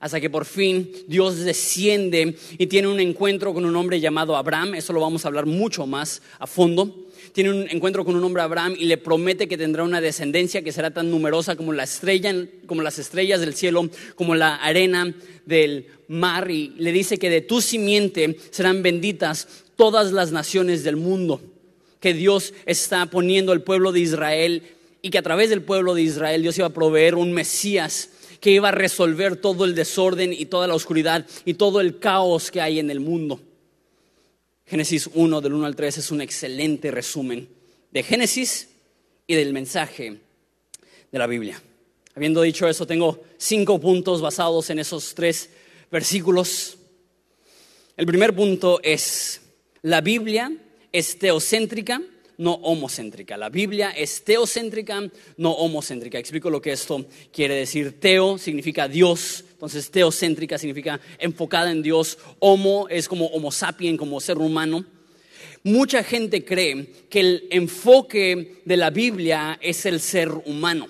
Hasta 0.00 0.20
que 0.20 0.30
por 0.30 0.46
fin 0.46 0.90
Dios 1.06 1.40
desciende 1.40 2.36
y 2.56 2.66
tiene 2.66 2.88
un 2.88 3.00
encuentro 3.00 3.52
con 3.52 3.66
un 3.66 3.76
hombre 3.76 4.00
llamado 4.00 4.34
Abraham. 4.34 4.74
Eso 4.74 4.94
lo 4.94 5.00
vamos 5.00 5.24
a 5.24 5.28
hablar 5.28 5.44
mucho 5.46 5.86
más 5.86 6.22
a 6.38 6.46
fondo 6.46 7.06
tiene 7.32 7.50
un 7.50 7.66
encuentro 7.70 8.04
con 8.04 8.14
un 8.14 8.24
hombre 8.24 8.42
Abraham 8.42 8.76
y 8.78 8.84
le 8.84 8.98
promete 8.98 9.48
que 9.48 9.56
tendrá 9.56 9.82
una 9.82 10.00
descendencia 10.00 10.62
que 10.62 10.72
será 10.72 10.90
tan 10.90 11.10
numerosa 11.10 11.56
como 11.56 11.72
la 11.72 11.84
estrella, 11.84 12.34
como 12.66 12.82
las 12.82 12.98
estrellas 12.98 13.40
del 13.40 13.54
cielo, 13.54 13.88
como 14.14 14.34
la 14.34 14.56
arena 14.56 15.14
del 15.46 15.86
mar 16.08 16.50
y 16.50 16.74
le 16.76 16.92
dice 16.92 17.18
que 17.18 17.30
de 17.30 17.40
tu 17.40 17.60
simiente 17.60 18.38
serán 18.50 18.82
benditas 18.82 19.48
todas 19.76 20.12
las 20.12 20.30
naciones 20.30 20.84
del 20.84 20.96
mundo, 20.96 21.40
que 22.00 22.14
Dios 22.14 22.52
está 22.66 23.06
poniendo 23.06 23.52
el 23.52 23.62
pueblo 23.62 23.92
de 23.92 24.00
Israel 24.00 24.62
y 25.00 25.10
que 25.10 25.18
a 25.18 25.22
través 25.22 25.50
del 25.50 25.62
pueblo 25.62 25.94
de 25.94 26.02
Israel 26.02 26.42
Dios 26.42 26.58
iba 26.58 26.66
a 26.66 26.74
proveer 26.74 27.14
un 27.14 27.32
Mesías 27.32 28.10
que 28.40 28.50
iba 28.50 28.68
a 28.68 28.72
resolver 28.72 29.36
todo 29.36 29.64
el 29.64 29.74
desorden 29.74 30.32
y 30.32 30.46
toda 30.46 30.66
la 30.66 30.74
oscuridad 30.74 31.26
y 31.44 31.54
todo 31.54 31.80
el 31.80 31.98
caos 31.98 32.50
que 32.50 32.60
hay 32.60 32.78
en 32.78 32.90
el 32.90 33.00
mundo. 33.00 33.40
Génesis 34.72 35.10
1 35.12 35.42
del 35.42 35.52
1 35.52 35.66
al 35.66 35.76
3 35.76 35.98
es 35.98 36.10
un 36.10 36.22
excelente 36.22 36.90
resumen 36.90 37.46
de 37.90 38.02
Génesis 38.02 38.70
y 39.26 39.34
del 39.34 39.52
mensaje 39.52 40.18
de 41.12 41.18
la 41.18 41.26
Biblia. 41.26 41.60
Habiendo 42.14 42.40
dicho 42.40 42.66
eso, 42.66 42.86
tengo 42.86 43.22
cinco 43.36 43.78
puntos 43.78 44.22
basados 44.22 44.70
en 44.70 44.78
esos 44.78 45.14
tres 45.14 45.50
versículos. 45.90 46.78
El 47.98 48.06
primer 48.06 48.34
punto 48.34 48.80
es, 48.82 49.42
la 49.82 50.00
Biblia 50.00 50.50
es 50.90 51.18
teocéntrica, 51.18 52.00
no 52.42 52.54
homocéntrica. 52.54 53.36
La 53.36 53.50
Biblia 53.50 53.90
es 53.90 54.24
teocéntrica, 54.24 55.00
no 55.36 55.52
homocéntrica. 55.52 56.18
Explico 56.18 56.50
lo 56.50 56.60
que 56.60 56.72
esto 56.72 57.06
quiere 57.32 57.54
decir. 57.54 58.00
Teo 58.00 58.36
significa 58.36 58.88
Dios, 58.88 59.44
entonces 59.52 59.90
teocéntrica 59.90 60.58
significa 60.58 61.00
enfocada 61.18 61.70
en 61.70 61.82
Dios. 61.82 62.18
Homo 62.40 62.88
es 62.88 63.08
como 63.08 63.26
homo 63.26 63.52
sapien, 63.52 63.96
como 63.96 64.20
ser 64.20 64.38
humano. 64.38 64.84
Mucha 65.62 66.02
gente 66.02 66.44
cree 66.44 66.86
que 67.08 67.20
el 67.20 67.48
enfoque 67.50 68.60
de 68.64 68.76
la 68.76 68.90
Biblia 68.90 69.58
es 69.62 69.86
el 69.86 70.00
ser 70.00 70.28
humano. 70.28 70.88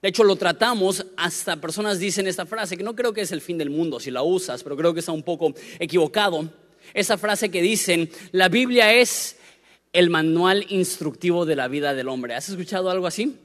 De 0.00 0.10
hecho, 0.10 0.22
lo 0.22 0.36
tratamos, 0.36 1.04
hasta 1.16 1.60
personas 1.60 1.98
dicen 1.98 2.28
esta 2.28 2.46
frase, 2.46 2.76
que 2.76 2.84
no 2.84 2.94
creo 2.94 3.12
que 3.12 3.22
es 3.22 3.32
el 3.32 3.40
fin 3.40 3.58
del 3.58 3.70
mundo 3.70 3.98
si 3.98 4.12
la 4.12 4.22
usas, 4.22 4.62
pero 4.62 4.76
creo 4.76 4.94
que 4.94 5.00
está 5.00 5.10
un 5.10 5.24
poco 5.24 5.54
equivocado. 5.80 6.48
Esa 6.92 7.18
frase 7.18 7.48
que 7.48 7.62
dicen, 7.62 8.08
la 8.30 8.48
Biblia 8.48 8.92
es 8.92 9.36
el 9.94 10.10
manual 10.10 10.66
instructivo 10.68 11.46
de 11.46 11.56
la 11.56 11.68
vida 11.68 11.94
del 11.94 12.08
hombre. 12.08 12.34
¿Has 12.34 12.50
escuchado 12.50 12.90
algo 12.90 13.06
así? 13.06 13.38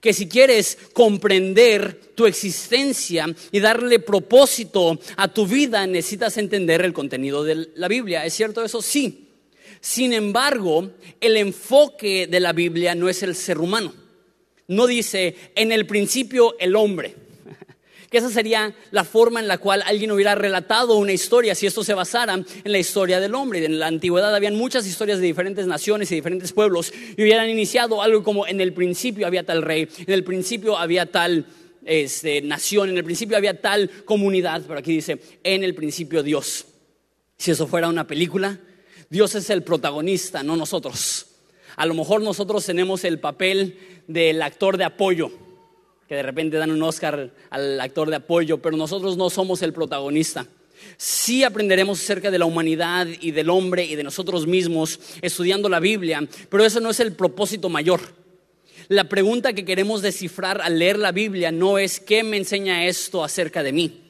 que 0.00 0.12
si 0.12 0.28
quieres 0.28 0.78
comprender 0.92 2.12
tu 2.14 2.26
existencia 2.26 3.26
y 3.50 3.60
darle 3.60 3.98
propósito 3.98 4.98
a 5.16 5.28
tu 5.28 5.46
vida, 5.46 5.86
necesitas 5.86 6.36
entender 6.38 6.82
el 6.82 6.92
contenido 6.92 7.44
de 7.44 7.68
la 7.74 7.88
Biblia. 7.88 8.24
¿Es 8.24 8.34
cierto 8.34 8.64
eso? 8.64 8.80
Sí. 8.80 9.28
Sin 9.80 10.12
embargo, 10.12 10.90
el 11.20 11.36
enfoque 11.36 12.26
de 12.26 12.40
la 12.40 12.52
Biblia 12.52 12.94
no 12.94 13.08
es 13.08 13.22
el 13.22 13.34
ser 13.34 13.58
humano. 13.58 13.92
No 14.68 14.86
dice, 14.86 15.36
en 15.54 15.72
el 15.72 15.86
principio 15.86 16.56
el 16.58 16.76
hombre 16.76 17.14
que 18.12 18.18
esa 18.18 18.28
sería 18.28 18.74
la 18.90 19.04
forma 19.04 19.40
en 19.40 19.48
la 19.48 19.56
cual 19.56 19.82
alguien 19.86 20.12
hubiera 20.12 20.34
relatado 20.34 20.98
una 20.98 21.14
historia 21.14 21.54
si 21.54 21.66
esto 21.66 21.82
se 21.82 21.94
basara 21.94 22.34
en 22.34 22.72
la 22.72 22.78
historia 22.78 23.20
del 23.20 23.34
hombre. 23.34 23.64
En 23.64 23.78
la 23.78 23.86
antigüedad 23.86 24.34
habían 24.34 24.54
muchas 24.54 24.86
historias 24.86 25.18
de 25.18 25.24
diferentes 25.24 25.66
naciones 25.66 26.12
y 26.12 26.16
diferentes 26.16 26.52
pueblos 26.52 26.92
y 27.16 27.22
hubieran 27.22 27.48
iniciado 27.48 28.02
algo 28.02 28.22
como 28.22 28.46
en 28.46 28.60
el 28.60 28.74
principio 28.74 29.26
había 29.26 29.44
tal 29.44 29.62
rey, 29.62 29.88
en 29.96 30.12
el 30.12 30.24
principio 30.24 30.76
había 30.76 31.10
tal 31.10 31.46
este, 31.86 32.42
nación, 32.42 32.90
en 32.90 32.98
el 32.98 33.04
principio 33.04 33.34
había 33.34 33.62
tal 33.62 33.88
comunidad, 34.04 34.62
pero 34.68 34.80
aquí 34.80 34.92
dice, 34.92 35.18
en 35.42 35.64
el 35.64 35.74
principio 35.74 36.22
Dios. 36.22 36.66
Si 37.38 37.50
eso 37.50 37.66
fuera 37.66 37.88
una 37.88 38.06
película, 38.06 38.60
Dios 39.08 39.34
es 39.36 39.48
el 39.48 39.62
protagonista, 39.62 40.42
no 40.42 40.54
nosotros. 40.54 41.28
A 41.76 41.86
lo 41.86 41.94
mejor 41.94 42.20
nosotros 42.20 42.66
tenemos 42.66 43.04
el 43.04 43.20
papel 43.20 44.04
del 44.06 44.42
actor 44.42 44.76
de 44.76 44.84
apoyo, 44.84 45.32
que 46.12 46.16
de 46.16 46.22
repente 46.24 46.58
dan 46.58 46.70
un 46.70 46.82
Oscar 46.82 47.30
al 47.48 47.80
actor 47.80 48.10
de 48.10 48.16
apoyo, 48.16 48.58
pero 48.58 48.76
nosotros 48.76 49.16
no 49.16 49.30
somos 49.30 49.62
el 49.62 49.72
protagonista. 49.72 50.46
Sí 50.98 51.42
aprenderemos 51.42 52.02
acerca 52.02 52.30
de 52.30 52.38
la 52.38 52.44
humanidad 52.44 53.06
y 53.18 53.30
del 53.30 53.48
hombre 53.48 53.86
y 53.86 53.96
de 53.96 54.04
nosotros 54.04 54.46
mismos 54.46 55.00
estudiando 55.22 55.70
la 55.70 55.80
Biblia, 55.80 56.28
pero 56.50 56.66
eso 56.66 56.80
no 56.80 56.90
es 56.90 57.00
el 57.00 57.14
propósito 57.14 57.70
mayor. 57.70 58.02
La 58.88 59.04
pregunta 59.04 59.54
que 59.54 59.64
queremos 59.64 60.02
descifrar 60.02 60.60
al 60.60 60.78
leer 60.78 60.98
la 60.98 61.12
Biblia 61.12 61.50
no 61.50 61.78
es 61.78 61.98
¿qué 61.98 62.22
me 62.22 62.36
enseña 62.36 62.84
esto 62.84 63.24
acerca 63.24 63.62
de 63.62 63.72
mí? 63.72 64.02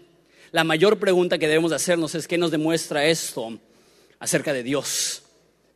La 0.51 0.65
mayor 0.65 0.99
pregunta 0.99 1.39
que 1.39 1.47
debemos 1.47 1.71
hacernos 1.71 2.17
es 2.17 2.27
¿qué 2.27 2.37
nos 2.37 2.51
demuestra 2.51 3.07
esto 3.07 3.61
acerca 4.19 4.53
de 4.53 4.65
Dios? 4.65 5.23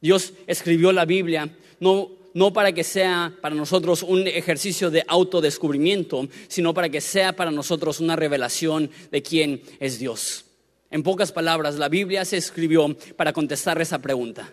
Dios 0.01 0.33
escribió 0.49 0.91
la 0.91 1.05
Biblia 1.05 1.49
no 1.79 2.11
no 2.37 2.53
para 2.53 2.73
que 2.73 2.85
sea 2.85 3.33
para 3.41 3.55
nosotros 3.55 4.03
un 4.03 4.27
ejercicio 4.27 4.91
de 4.91 5.03
autodescubrimiento, 5.09 6.29
sino 6.49 6.75
para 6.75 6.91
que 6.91 7.01
sea 7.01 7.35
para 7.35 7.51
nosotros 7.51 7.99
una 7.99 8.15
revelación 8.15 8.91
de 9.11 9.23
quién 9.23 9.63
es 9.81 9.99
Dios. 9.99 10.45
En 10.91 11.03
pocas 11.03 11.33
palabras, 11.33 11.77
la 11.77 11.89
Biblia 11.89 12.27
se 12.27 12.37
escribió 12.37 12.95
para 13.17 13.33
contestar 13.33 13.81
esa 13.81 14.01
pregunta. 14.01 14.53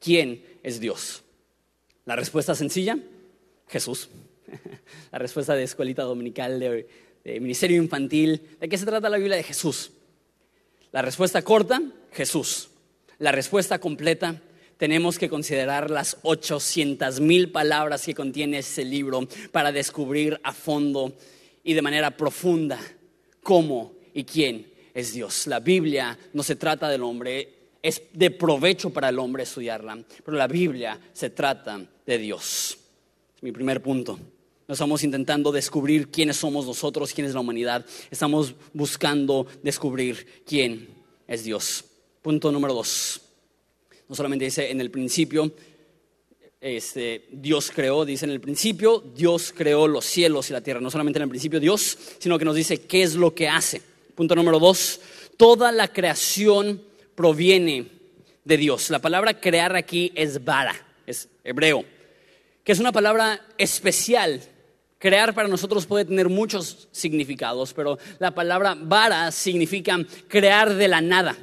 ¿Quién 0.00 0.44
es 0.62 0.80
Dios? 0.80 1.22
La 2.04 2.14
respuesta 2.14 2.54
sencilla, 2.54 2.98
Jesús. 3.68 4.10
La 5.10 5.18
respuesta 5.18 5.54
de 5.54 5.62
escuelita 5.62 6.02
dominical, 6.02 6.60
de, 6.60 6.86
ministerio 7.40 7.78
infantil. 7.78 8.42
¿De 8.60 8.68
qué 8.68 8.76
se 8.76 8.84
trata 8.84 9.08
la 9.08 9.16
Biblia? 9.16 9.38
De 9.38 9.42
Jesús. 9.42 9.92
La 10.92 11.00
respuesta 11.00 11.40
corta, 11.40 11.80
Jesús. 12.12 12.68
La 13.16 13.32
respuesta 13.32 13.78
completa, 13.78 14.42
tenemos 14.84 15.18
que 15.18 15.30
considerar 15.30 15.90
las 15.90 16.18
800 16.24 17.18
mil 17.20 17.50
palabras 17.50 18.04
que 18.04 18.12
contiene 18.12 18.58
ese 18.58 18.84
libro 18.84 19.26
para 19.50 19.72
descubrir 19.72 20.38
a 20.42 20.52
fondo 20.52 21.14
y 21.62 21.72
de 21.72 21.80
manera 21.80 22.14
profunda 22.14 22.78
cómo 23.42 23.94
y 24.12 24.24
quién 24.24 24.70
es 24.92 25.14
Dios. 25.14 25.46
La 25.46 25.60
Biblia 25.60 26.18
no 26.34 26.42
se 26.42 26.56
trata 26.56 26.90
del 26.90 27.02
hombre, 27.02 27.78
es 27.82 28.02
de 28.12 28.30
provecho 28.30 28.90
para 28.90 29.08
el 29.08 29.18
hombre 29.18 29.44
estudiarla, 29.44 30.04
pero 30.22 30.36
la 30.36 30.48
Biblia 30.48 31.00
se 31.14 31.30
trata 31.30 31.80
de 32.04 32.18
Dios. 32.18 32.76
Es 33.34 33.42
mi 33.42 33.52
primer 33.52 33.82
punto. 33.82 34.20
No 34.68 34.74
estamos 34.74 35.02
intentando 35.02 35.50
descubrir 35.50 36.10
quiénes 36.10 36.36
somos 36.36 36.66
nosotros, 36.66 37.14
quién 37.14 37.26
es 37.26 37.32
la 37.32 37.40
humanidad. 37.40 37.86
Estamos 38.10 38.54
buscando 38.74 39.46
descubrir 39.62 40.42
quién 40.44 40.90
es 41.26 41.42
Dios. 41.42 41.86
Punto 42.20 42.52
número 42.52 42.74
dos. 42.74 43.22
No 44.08 44.14
solamente 44.14 44.44
dice 44.44 44.70
en 44.70 44.80
el 44.80 44.90
principio, 44.90 45.52
este, 46.60 47.26
Dios 47.30 47.70
creó, 47.70 48.04
dice 48.04 48.24
en 48.24 48.30
el 48.30 48.40
principio, 48.40 49.04
Dios 49.14 49.52
creó 49.54 49.86
los 49.86 50.04
cielos 50.04 50.48
y 50.48 50.54
la 50.54 50.62
tierra. 50.62 50.80
No 50.80 50.90
solamente 50.90 51.18
en 51.18 51.24
el 51.24 51.28
principio 51.28 51.60
Dios, 51.60 51.98
sino 52.18 52.38
que 52.38 52.44
nos 52.44 52.56
dice 52.56 52.80
qué 52.82 53.02
es 53.02 53.14
lo 53.14 53.34
que 53.34 53.48
hace. 53.48 53.82
Punto 54.14 54.34
número 54.34 54.58
dos, 54.58 55.00
toda 55.36 55.72
la 55.72 55.88
creación 55.88 56.82
proviene 57.14 57.86
de 58.44 58.56
Dios. 58.56 58.90
La 58.90 58.98
palabra 58.98 59.40
crear 59.40 59.76
aquí 59.76 60.12
es 60.14 60.44
vara, 60.44 60.74
es 61.06 61.28
hebreo, 61.42 61.84
que 62.62 62.72
es 62.72 62.78
una 62.78 62.92
palabra 62.92 63.44
especial. 63.58 64.40
Crear 64.98 65.34
para 65.34 65.48
nosotros 65.48 65.84
puede 65.84 66.06
tener 66.06 66.30
muchos 66.30 66.88
significados, 66.92 67.74
pero 67.74 67.98
la 68.18 68.34
palabra 68.34 68.74
vara 68.74 69.30
significa 69.32 69.98
crear 70.28 70.74
de 70.74 70.88
la 70.88 71.02
nada. 71.02 71.36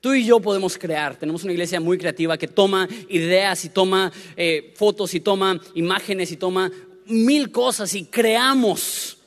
Tú 0.00 0.14
y 0.14 0.24
yo 0.24 0.40
podemos 0.40 0.78
crear. 0.78 1.16
Tenemos 1.16 1.44
una 1.44 1.52
iglesia 1.52 1.78
muy 1.78 1.98
creativa 1.98 2.38
que 2.38 2.48
toma 2.48 2.88
ideas 3.08 3.64
y 3.66 3.68
toma 3.68 4.10
eh, 4.36 4.72
fotos 4.76 5.12
y 5.14 5.20
toma 5.20 5.60
imágenes 5.74 6.32
y 6.32 6.36
toma 6.36 6.70
mil 7.06 7.50
cosas 7.50 7.94
y 7.94 8.04
creamos. 8.04 9.18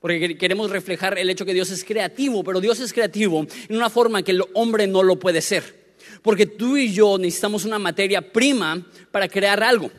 Porque 0.00 0.38
queremos 0.38 0.70
reflejar 0.70 1.18
el 1.18 1.28
hecho 1.28 1.44
que 1.44 1.54
Dios 1.54 1.70
es 1.70 1.82
creativo, 1.82 2.44
pero 2.44 2.60
Dios 2.60 2.78
es 2.78 2.92
creativo 2.92 3.44
en 3.68 3.76
una 3.76 3.90
forma 3.90 4.22
que 4.22 4.30
el 4.30 4.44
hombre 4.54 4.86
no 4.86 5.02
lo 5.02 5.18
puede 5.18 5.40
ser. 5.40 5.96
Porque 6.22 6.46
tú 6.46 6.76
y 6.76 6.92
yo 6.92 7.18
necesitamos 7.18 7.64
una 7.64 7.80
materia 7.80 8.20
prima 8.20 8.86
para 9.10 9.28
crear 9.28 9.62
algo. 9.64 9.90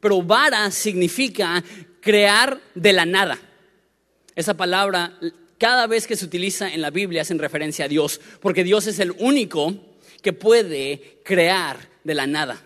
Pero 0.00 0.22
vara 0.22 0.70
significa 0.70 1.64
crear 2.00 2.60
de 2.74 2.92
la 2.92 3.06
nada. 3.06 3.38
Esa 4.34 4.54
palabra 4.54 5.18
cada 5.60 5.86
vez 5.86 6.06
que 6.06 6.16
se 6.16 6.24
utiliza 6.24 6.72
en 6.72 6.80
la 6.80 6.88
Biblia 6.88 7.20
hacen 7.20 7.38
referencia 7.38 7.84
a 7.84 7.88
Dios, 7.88 8.18
porque 8.40 8.64
Dios 8.64 8.86
es 8.86 8.98
el 8.98 9.12
único 9.18 9.74
que 10.22 10.32
puede 10.32 11.20
crear 11.22 11.76
de 12.02 12.14
la 12.14 12.26
nada. 12.26 12.64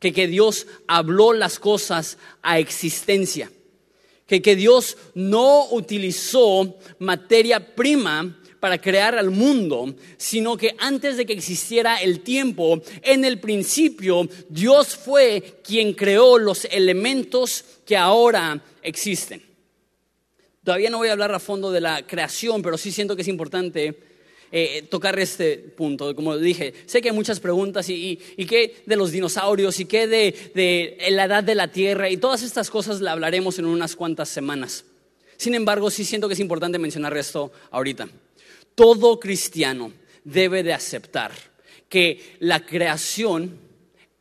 Que, 0.00 0.12
que 0.12 0.26
Dios 0.26 0.66
habló 0.88 1.32
las 1.32 1.60
cosas 1.60 2.18
a 2.42 2.58
existencia. 2.58 3.52
Que, 4.26 4.42
que 4.42 4.56
Dios 4.56 4.96
no 5.14 5.68
utilizó 5.70 6.76
materia 6.98 7.76
prima 7.76 8.36
para 8.58 8.80
crear 8.80 9.14
al 9.14 9.30
mundo, 9.30 9.94
sino 10.16 10.56
que 10.56 10.74
antes 10.78 11.16
de 11.16 11.24
que 11.24 11.32
existiera 11.32 12.02
el 12.02 12.22
tiempo, 12.22 12.82
en 13.02 13.24
el 13.24 13.38
principio, 13.38 14.28
Dios 14.48 14.96
fue 14.96 15.60
quien 15.62 15.92
creó 15.92 16.38
los 16.38 16.64
elementos 16.64 17.64
que 17.86 17.96
ahora 17.96 18.60
existen. 18.82 19.49
Todavía 20.62 20.90
no 20.90 20.98
voy 20.98 21.08
a 21.08 21.12
hablar 21.12 21.32
a 21.32 21.38
fondo 21.38 21.72
de 21.72 21.80
la 21.80 22.06
creación, 22.06 22.60
pero 22.60 22.76
sí 22.76 22.92
siento 22.92 23.16
que 23.16 23.22
es 23.22 23.28
importante 23.28 23.98
eh, 24.52 24.86
tocar 24.90 25.18
este 25.18 25.56
punto. 25.56 26.14
Como 26.14 26.36
dije, 26.36 26.74
sé 26.84 27.00
que 27.00 27.08
hay 27.08 27.14
muchas 27.14 27.40
preguntas 27.40 27.88
y, 27.88 28.18
qué 28.46 28.82
de 28.84 28.96
los 28.96 29.10
dinosaurios 29.10 29.80
y 29.80 29.86
qué 29.86 30.06
de, 30.06 30.98
la 31.10 31.24
edad 31.24 31.42
de 31.42 31.54
la 31.54 31.68
Tierra 31.68 32.10
y 32.10 32.18
todas 32.18 32.42
estas 32.42 32.68
cosas 32.68 33.00
la 33.00 33.12
hablaremos 33.12 33.58
en 33.58 33.64
unas 33.64 33.96
cuantas 33.96 34.28
semanas. 34.28 34.84
Sin 35.38 35.54
embargo, 35.54 35.90
sí 35.90 36.04
siento 36.04 36.28
que 36.28 36.34
es 36.34 36.40
importante 36.40 36.78
mencionar 36.78 37.16
esto 37.16 37.50
ahorita. 37.70 38.10
Todo 38.74 39.18
cristiano 39.18 39.92
debe 40.24 40.62
de 40.62 40.74
aceptar 40.74 41.32
que 41.88 42.36
la 42.40 42.66
creación 42.66 43.58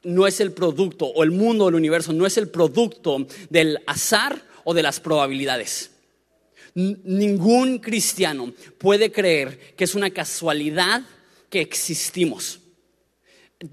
no 0.03 0.25
es 0.25 0.39
el 0.39 0.53
producto, 0.53 1.05
o 1.05 1.23
el 1.23 1.31
mundo, 1.31 1.67
el 1.67 1.75
universo, 1.75 2.13
no 2.13 2.25
es 2.25 2.37
el 2.37 2.47
producto 2.47 3.27
del 3.49 3.79
azar 3.85 4.41
o 4.63 4.73
de 4.73 4.83
las 4.83 5.01
probabilidades. 5.01 5.88
Ningún 7.03 7.79
cristiano 7.79 8.53
puede 8.77 9.11
creer 9.11 9.75
que 9.75 9.83
es 9.83 9.95
una 9.95 10.11
casualidad 10.11 11.03
que 11.49 11.61
existimos. 11.61 12.59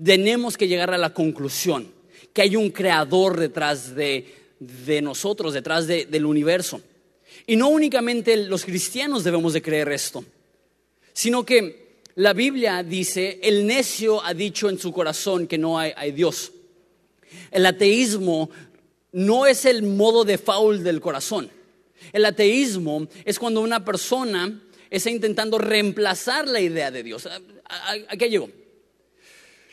Tenemos 0.03 0.57
que 0.57 0.67
llegar 0.67 0.93
a 0.93 0.99
la 0.99 1.15
conclusión 1.15 1.93
que 2.33 2.43
hay 2.43 2.57
un 2.57 2.71
creador 2.71 3.39
detrás 3.39 3.95
de, 3.95 4.27
nosotros, 5.03 5.55
detrás 5.55 5.87
del 5.87 6.27
universo. 6.27 6.81
Y 7.47 7.57
no 7.57 7.69
únicamente 7.69 8.37
los 8.37 8.65
cristianos 8.65 9.25
debemos 9.25 9.53
de 9.53 9.63
creer 9.63 9.91
esto, 9.93 10.25
sino 11.13 11.47
que 11.47 12.01
la 12.17 12.33
Biblia 12.33 12.83
dice, 12.83 13.39
el 13.43 13.67
necio 13.67 14.25
ha 14.25 14.35
dicho 14.35 14.69
en 14.69 14.79
su 14.79 14.93
corazón 14.93 15.47
que 15.47 15.59
no 15.59 15.79
hay, 15.79 16.13
Dios. 16.13 16.53
El 17.51 17.67
ateísmo 17.67 18.51
no 19.13 19.47
es 19.47 19.65
el 19.65 19.83
modo 19.83 20.25
de 20.25 20.39
faul 20.39 20.83
del 20.83 21.01
corazón. 21.01 21.51
El 22.13 22.25
ateísmo 22.25 23.09
es 23.25 23.39
cuando 23.39 23.61
una 23.61 23.85
persona 23.85 24.63
está 24.91 25.11
intentando 25.11 25.59
reemplazar 25.59 26.49
la 26.49 26.61
idea 26.61 26.91
de 26.91 27.03
Dios. 27.03 27.27
¿A, 27.27 28.17
qué 28.17 28.31
llegó? 28.31 28.51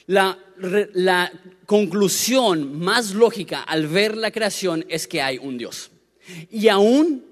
La, 0.08 0.38
conclusión 1.66 2.80
más 2.80 3.14
lógica 3.14 3.62
al 3.62 3.88
ver 3.88 4.18
la 4.18 4.32
creación 4.32 4.86
es 4.90 5.08
que 5.08 5.22
hay 5.22 5.38
un 5.38 5.58
Dios. 5.58 5.92
Y 6.52 6.68
aún 6.68 7.26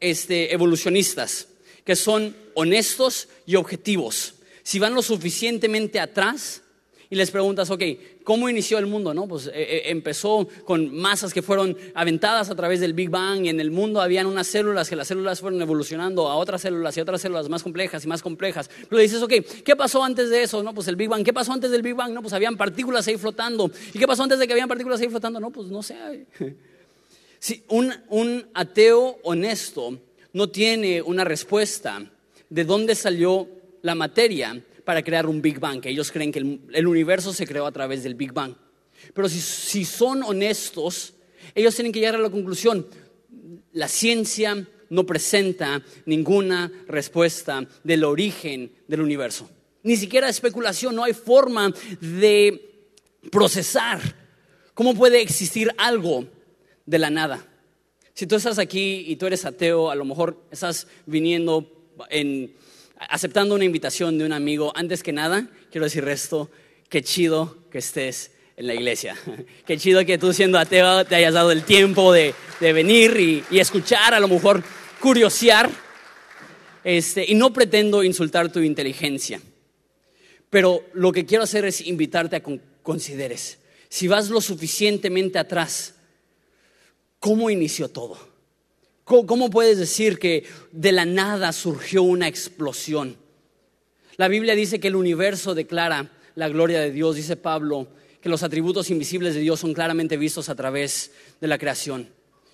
este, 0.00 0.52
evolucionistas 0.52 1.48
que 1.84 1.96
son 1.96 2.36
honestos 2.54 3.28
y 3.46 3.56
objetivos, 3.56 4.34
si 4.62 4.78
van 4.78 4.94
lo 4.94 5.02
suficientemente 5.02 5.98
atrás 6.00 6.59
y 7.12 7.16
les 7.16 7.32
preguntas, 7.32 7.68
ok, 7.70 7.82
¿cómo 8.22 8.48
inició 8.48 8.78
el 8.78 8.86
mundo? 8.86 9.12
No? 9.12 9.26
Pues 9.26 9.48
eh, 9.48 9.52
eh, 9.54 9.82
empezó 9.86 10.46
con 10.64 10.94
masas 10.94 11.34
que 11.34 11.42
fueron 11.42 11.76
aventadas 11.92 12.50
a 12.50 12.54
través 12.54 12.78
del 12.78 12.94
Big 12.94 13.10
Bang 13.10 13.46
y 13.46 13.48
en 13.48 13.58
el 13.58 13.72
mundo 13.72 14.00
habían 14.00 14.26
unas 14.26 14.46
células 14.46 14.88
que 14.88 14.94
las 14.94 15.08
células 15.08 15.40
fueron 15.40 15.60
evolucionando 15.60 16.28
a 16.28 16.36
otras 16.36 16.62
células 16.62 16.96
y 16.96 17.00
otras 17.00 17.20
células 17.20 17.48
más 17.48 17.64
complejas 17.64 18.04
y 18.04 18.06
más 18.06 18.22
complejas. 18.22 18.70
Pero 18.88 19.02
dices, 19.02 19.20
ok, 19.20 19.32
¿qué 19.64 19.74
pasó 19.74 20.04
antes 20.04 20.30
de 20.30 20.44
eso? 20.44 20.62
No, 20.62 20.72
pues 20.72 20.86
el 20.86 20.94
Big 20.94 21.08
Bang. 21.08 21.24
¿Qué 21.24 21.32
pasó 21.32 21.52
antes 21.52 21.72
del 21.72 21.82
Big 21.82 21.94
Bang? 21.94 22.12
No, 22.12 22.22
pues 22.22 22.32
habían 22.32 22.56
partículas 22.56 23.08
ahí 23.08 23.16
flotando. 23.16 23.72
¿Y 23.92 23.98
qué 23.98 24.06
pasó 24.06 24.22
antes 24.22 24.38
de 24.38 24.46
que 24.46 24.52
habían 24.52 24.68
partículas 24.68 25.00
ahí 25.00 25.08
flotando? 25.08 25.40
No, 25.40 25.50
pues 25.50 25.66
no 25.66 25.82
sé. 25.82 26.26
Si 27.42 27.64
un, 27.68 27.90
un 28.10 28.50
ateo 28.52 29.18
honesto 29.22 29.98
no 30.34 30.50
tiene 30.50 31.00
una 31.00 31.24
respuesta 31.24 32.04
de 32.50 32.64
dónde 32.66 32.94
salió 32.94 33.48
la 33.80 33.94
materia, 33.94 34.62
para 34.84 35.02
crear 35.02 35.26
un 35.26 35.42
Big 35.42 35.58
Bang, 35.58 35.80
que 35.80 35.90
ellos 35.90 36.10
creen 36.10 36.32
que 36.32 36.38
el, 36.38 36.86
universo 36.86 37.32
se 37.32 37.46
creó 37.46 37.66
a 37.66 37.72
través 37.72 38.02
del 38.02 38.14
Big 38.14 38.32
Bang. 38.32 38.54
Pero 39.14 39.28
si, 39.28 39.40
si 39.40 39.84
son 39.84 40.22
honestos, 40.22 41.14
ellos 41.54 41.74
tienen 41.74 41.92
que 41.92 42.00
llegar 42.00 42.16
a 42.16 42.18
la 42.18 42.30
conclusión, 42.30 42.86
la 43.72 43.88
ciencia 43.88 44.66
no 44.90 45.06
presenta 45.06 45.82
ninguna 46.04 46.70
respuesta 46.86 47.66
del 47.84 48.04
origen 48.04 48.72
del 48.88 49.00
universo. 49.00 49.48
Ni 49.82 49.96
siquiera 49.96 50.28
especulación, 50.28 50.94
no 50.94 51.04
hay 51.04 51.14
forma 51.14 51.72
de 52.00 52.88
procesar 53.30 54.00
cómo 54.74 54.94
puede 54.94 55.22
existir 55.22 55.70
algo 55.78 56.26
de 56.84 56.98
la 56.98 57.10
nada. 57.10 57.46
Si 58.14 58.26
tú 58.26 58.36
estás 58.36 58.58
aquí 58.58 59.04
y 59.06 59.16
tú 59.16 59.26
eres 59.26 59.44
ateo, 59.44 59.90
a 59.90 59.94
lo 59.94 60.04
mejor 60.04 60.44
estás 60.50 60.86
viniendo 61.06 61.94
en 62.10 62.54
aceptando 63.08 63.54
una 63.54 63.64
invitación 63.64 64.18
de 64.18 64.24
un 64.24 64.32
amigo, 64.32 64.72
antes 64.74 65.02
que 65.02 65.12
nada, 65.12 65.48
quiero 65.70 65.84
decir 65.84 66.06
esto, 66.08 66.50
qué 66.88 67.02
chido 67.02 67.56
que 67.70 67.78
estés 67.78 68.32
en 68.56 68.66
la 68.66 68.74
iglesia. 68.74 69.16
Qué 69.66 69.78
chido 69.78 70.04
que 70.04 70.18
tú 70.18 70.34
siendo 70.34 70.58
ateo 70.58 71.06
te 71.06 71.14
hayas 71.14 71.32
dado 71.32 71.50
el 71.50 71.64
tiempo 71.64 72.12
de, 72.12 72.34
venir 72.60 73.44
y, 73.50 73.58
escuchar, 73.58 74.12
a 74.12 74.20
lo 74.20 74.28
mejor 74.28 74.62
curiosear. 75.00 75.70
Este, 76.84 77.24
y 77.26 77.34
no 77.34 77.54
pretendo 77.54 78.04
insultar 78.04 78.52
tu 78.52 78.60
inteligencia, 78.60 79.40
pero 80.50 80.82
lo 80.94 81.12
que 81.12 81.24
quiero 81.24 81.44
hacer 81.44 81.64
es 81.64 81.80
invitarte 81.82 82.36
a 82.36 82.42
consideres, 82.82 83.58
si 83.88 84.08
vas 84.08 84.30
lo 84.30 84.40
suficientemente 84.40 85.38
atrás, 85.38 85.94
¿cómo 87.18 87.50
inició 87.50 87.88
todo? 87.88 88.29
¿Cómo 89.04 89.50
puedes 89.50 89.78
decir 89.78 90.18
que 90.18 90.44
de 90.70 90.92
la 90.92 91.04
nada 91.04 91.52
surgió 91.52 92.02
una 92.02 92.28
explosión? 92.28 93.16
La 94.16 94.28
Biblia 94.28 94.54
dice 94.54 94.78
que 94.78 94.88
el 94.88 94.96
universo 94.96 95.54
declara 95.54 96.10
la 96.34 96.48
gloria 96.48 96.80
de 96.80 96.92
Dios, 96.92 97.16
dice 97.16 97.36
Pablo, 97.36 97.88
que 98.20 98.28
los 98.28 98.42
atributos 98.42 98.90
invisibles 98.90 99.34
de 99.34 99.40
Dios 99.40 99.60
son 99.60 99.72
claramente 99.72 100.16
vistos 100.16 100.48
a 100.48 100.54
través 100.54 101.12
de 101.40 101.48
la 101.48 101.58
creación. 101.58 102.08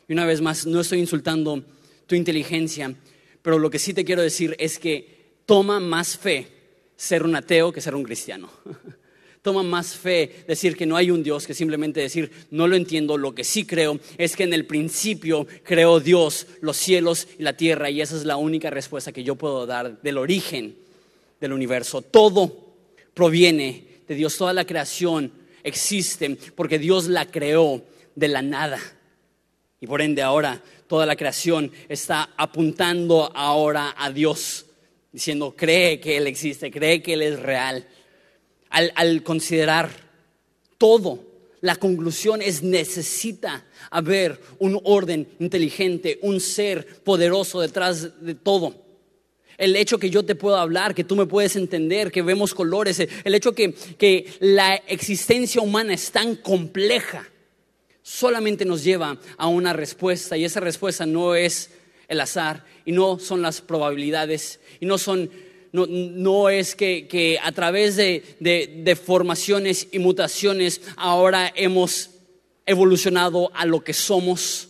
Y 0.08 0.12
una 0.12 0.24
vez 0.24 0.40
más, 0.40 0.66
no 0.66 0.80
estoy 0.80 1.00
insultando 1.00 1.64
tu 2.06 2.14
inteligencia, 2.14 2.94
pero 3.42 3.58
lo 3.58 3.68
que 3.68 3.78
sí 3.78 3.92
te 3.92 4.04
quiero 4.04 4.22
decir 4.22 4.54
es 4.58 4.78
que 4.78 5.34
toma 5.44 5.80
más 5.80 6.16
fe 6.16 6.48
ser 6.96 7.24
un 7.24 7.36
ateo 7.36 7.72
que 7.72 7.80
ser 7.80 7.94
un 7.94 8.04
cristiano. 8.04 8.50
toma 9.46 9.62
más 9.62 9.94
fe 9.94 10.44
decir 10.48 10.76
que 10.76 10.86
no 10.86 10.96
hay 10.96 11.08
un 11.08 11.22
Dios 11.22 11.46
que 11.46 11.54
simplemente 11.54 12.00
decir, 12.00 12.32
no 12.50 12.66
lo 12.66 12.74
entiendo, 12.74 13.16
lo 13.16 13.32
que 13.32 13.44
sí 13.44 13.64
creo 13.64 14.00
es 14.18 14.34
que 14.34 14.42
en 14.42 14.52
el 14.52 14.66
principio 14.66 15.46
creó 15.62 16.00
Dios 16.00 16.48
los 16.62 16.76
cielos 16.76 17.28
y 17.38 17.44
la 17.44 17.56
tierra 17.56 17.88
y 17.88 18.00
esa 18.00 18.16
es 18.16 18.24
la 18.24 18.38
única 18.38 18.70
respuesta 18.70 19.12
que 19.12 19.22
yo 19.22 19.36
puedo 19.36 19.64
dar 19.64 20.02
del 20.02 20.18
origen 20.18 20.74
del 21.40 21.52
universo. 21.52 22.02
Todo 22.02 22.74
proviene 23.14 23.84
de 24.08 24.16
Dios, 24.16 24.36
toda 24.36 24.52
la 24.52 24.64
creación 24.64 25.30
existe 25.62 26.36
porque 26.56 26.80
Dios 26.80 27.06
la 27.06 27.26
creó 27.26 27.84
de 28.16 28.26
la 28.26 28.42
nada. 28.42 28.80
Y 29.80 29.86
por 29.86 30.02
ende 30.02 30.22
ahora 30.22 30.60
toda 30.88 31.06
la 31.06 31.14
creación 31.14 31.70
está 31.88 32.30
apuntando 32.36 33.30
ahora 33.32 33.94
a 33.96 34.10
Dios, 34.10 34.66
diciendo, 35.12 35.54
cree 35.56 36.00
que 36.00 36.16
Él 36.16 36.26
existe, 36.26 36.72
cree 36.72 37.00
que 37.00 37.12
Él 37.12 37.22
es 37.22 37.38
real 37.38 37.86
al, 38.70 39.22
considerar 39.22 39.90
todo, 40.78 41.24
la 41.60 41.76
conclusión 41.76 42.42
es 42.42 42.62
necesita 42.62 43.64
haber 43.90 44.40
un 44.58 44.80
orden 44.84 45.28
inteligente, 45.38 46.18
un 46.22 46.40
ser 46.40 46.86
poderoso 47.02 47.60
detrás 47.60 48.20
de 48.20 48.34
todo. 48.34 48.74
El 49.58 49.74
hecho 49.74 49.98
que 49.98 50.10
yo 50.10 50.22
te 50.22 50.34
puedo 50.34 50.56
hablar, 50.56 50.94
que 50.94 51.04
tú 51.04 51.16
me 51.16 51.26
puedes 51.26 51.56
entender, 51.56 52.12
que 52.12 52.20
vemos 52.20 52.54
colores, 52.54 53.00
el 53.00 53.34
hecho 53.34 53.54
que, 53.54 53.72
que 53.72 54.26
la 54.40 54.74
existencia 54.74 55.62
humana 55.62 55.94
es 55.94 56.10
tan 56.10 56.36
compleja, 56.36 57.26
solamente 58.02 58.64
nos 58.64 58.84
lleva 58.84 59.18
a 59.38 59.48
una 59.48 59.72
respuesta 59.72 60.36
y 60.36 60.44
esa 60.44 60.60
respuesta 60.60 61.06
no 61.06 61.34
es 61.34 61.70
el 62.06 62.20
azar 62.20 62.64
y 62.84 62.92
no 62.92 63.18
son 63.18 63.42
las 63.42 63.60
probabilidades 63.60 64.60
y 64.78 64.86
no 64.86 64.98
son 64.98 65.30
no, 65.72 66.48
es 66.48 66.74
que, 66.74 67.38
a 67.42 67.52
través 67.52 67.96
de, 67.96 68.22
de 68.40 68.96
formaciones 68.96 69.88
y 69.92 69.98
mutaciones 69.98 70.80
ahora 70.96 71.52
hemos 71.54 72.10
evolucionado 72.66 73.50
a 73.54 73.64
lo 73.64 73.82
que 73.82 73.92
somos. 73.92 74.68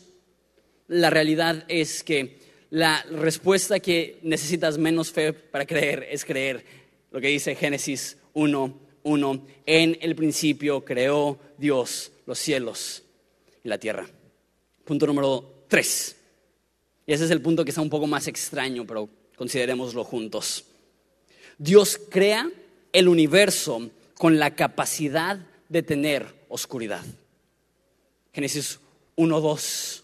La 0.88 1.10
realidad 1.10 1.64
es 1.68 2.04
que 2.04 2.38
la 2.70 3.02
respuesta 3.10 3.80
que 3.80 4.18
necesitas 4.22 4.78
menos 4.78 5.10
fe 5.10 5.32
para 5.32 5.66
creer 5.66 6.06
es 6.10 6.24
creer 6.24 6.64
lo 7.10 7.20
que 7.20 7.28
dice 7.28 7.54
Génesis 7.54 8.18
1, 8.34 8.78
1. 9.02 9.46
En 9.64 9.98
el 10.00 10.14
principio 10.14 10.84
creó 10.84 11.38
Dios 11.56 12.12
los 12.26 12.38
cielos 12.38 13.02
y 13.64 13.68
la 13.68 13.78
tierra. 13.78 14.06
Punto 14.84 15.06
número 15.06 15.64
3. 15.68 16.16
Y 17.06 17.12
ese 17.12 17.24
es 17.24 17.30
el 17.30 17.40
punto 17.40 17.64
que 17.64 17.70
está 17.70 17.80
un 17.80 17.90
poco 17.90 18.06
más 18.06 18.26
extraño, 18.26 18.86
pero 18.86 19.08
considerémoslo 19.36 20.04
juntos. 20.04 20.64
Dios 21.58 22.00
crea 22.10 22.50
el 22.92 23.08
universo 23.08 23.90
con 24.18 24.38
la 24.38 24.54
capacidad 24.54 25.38
de 25.68 25.82
tener 25.82 26.26
oscuridad. 26.48 27.04
Génesis 28.32 28.78
1.2. 29.16 30.02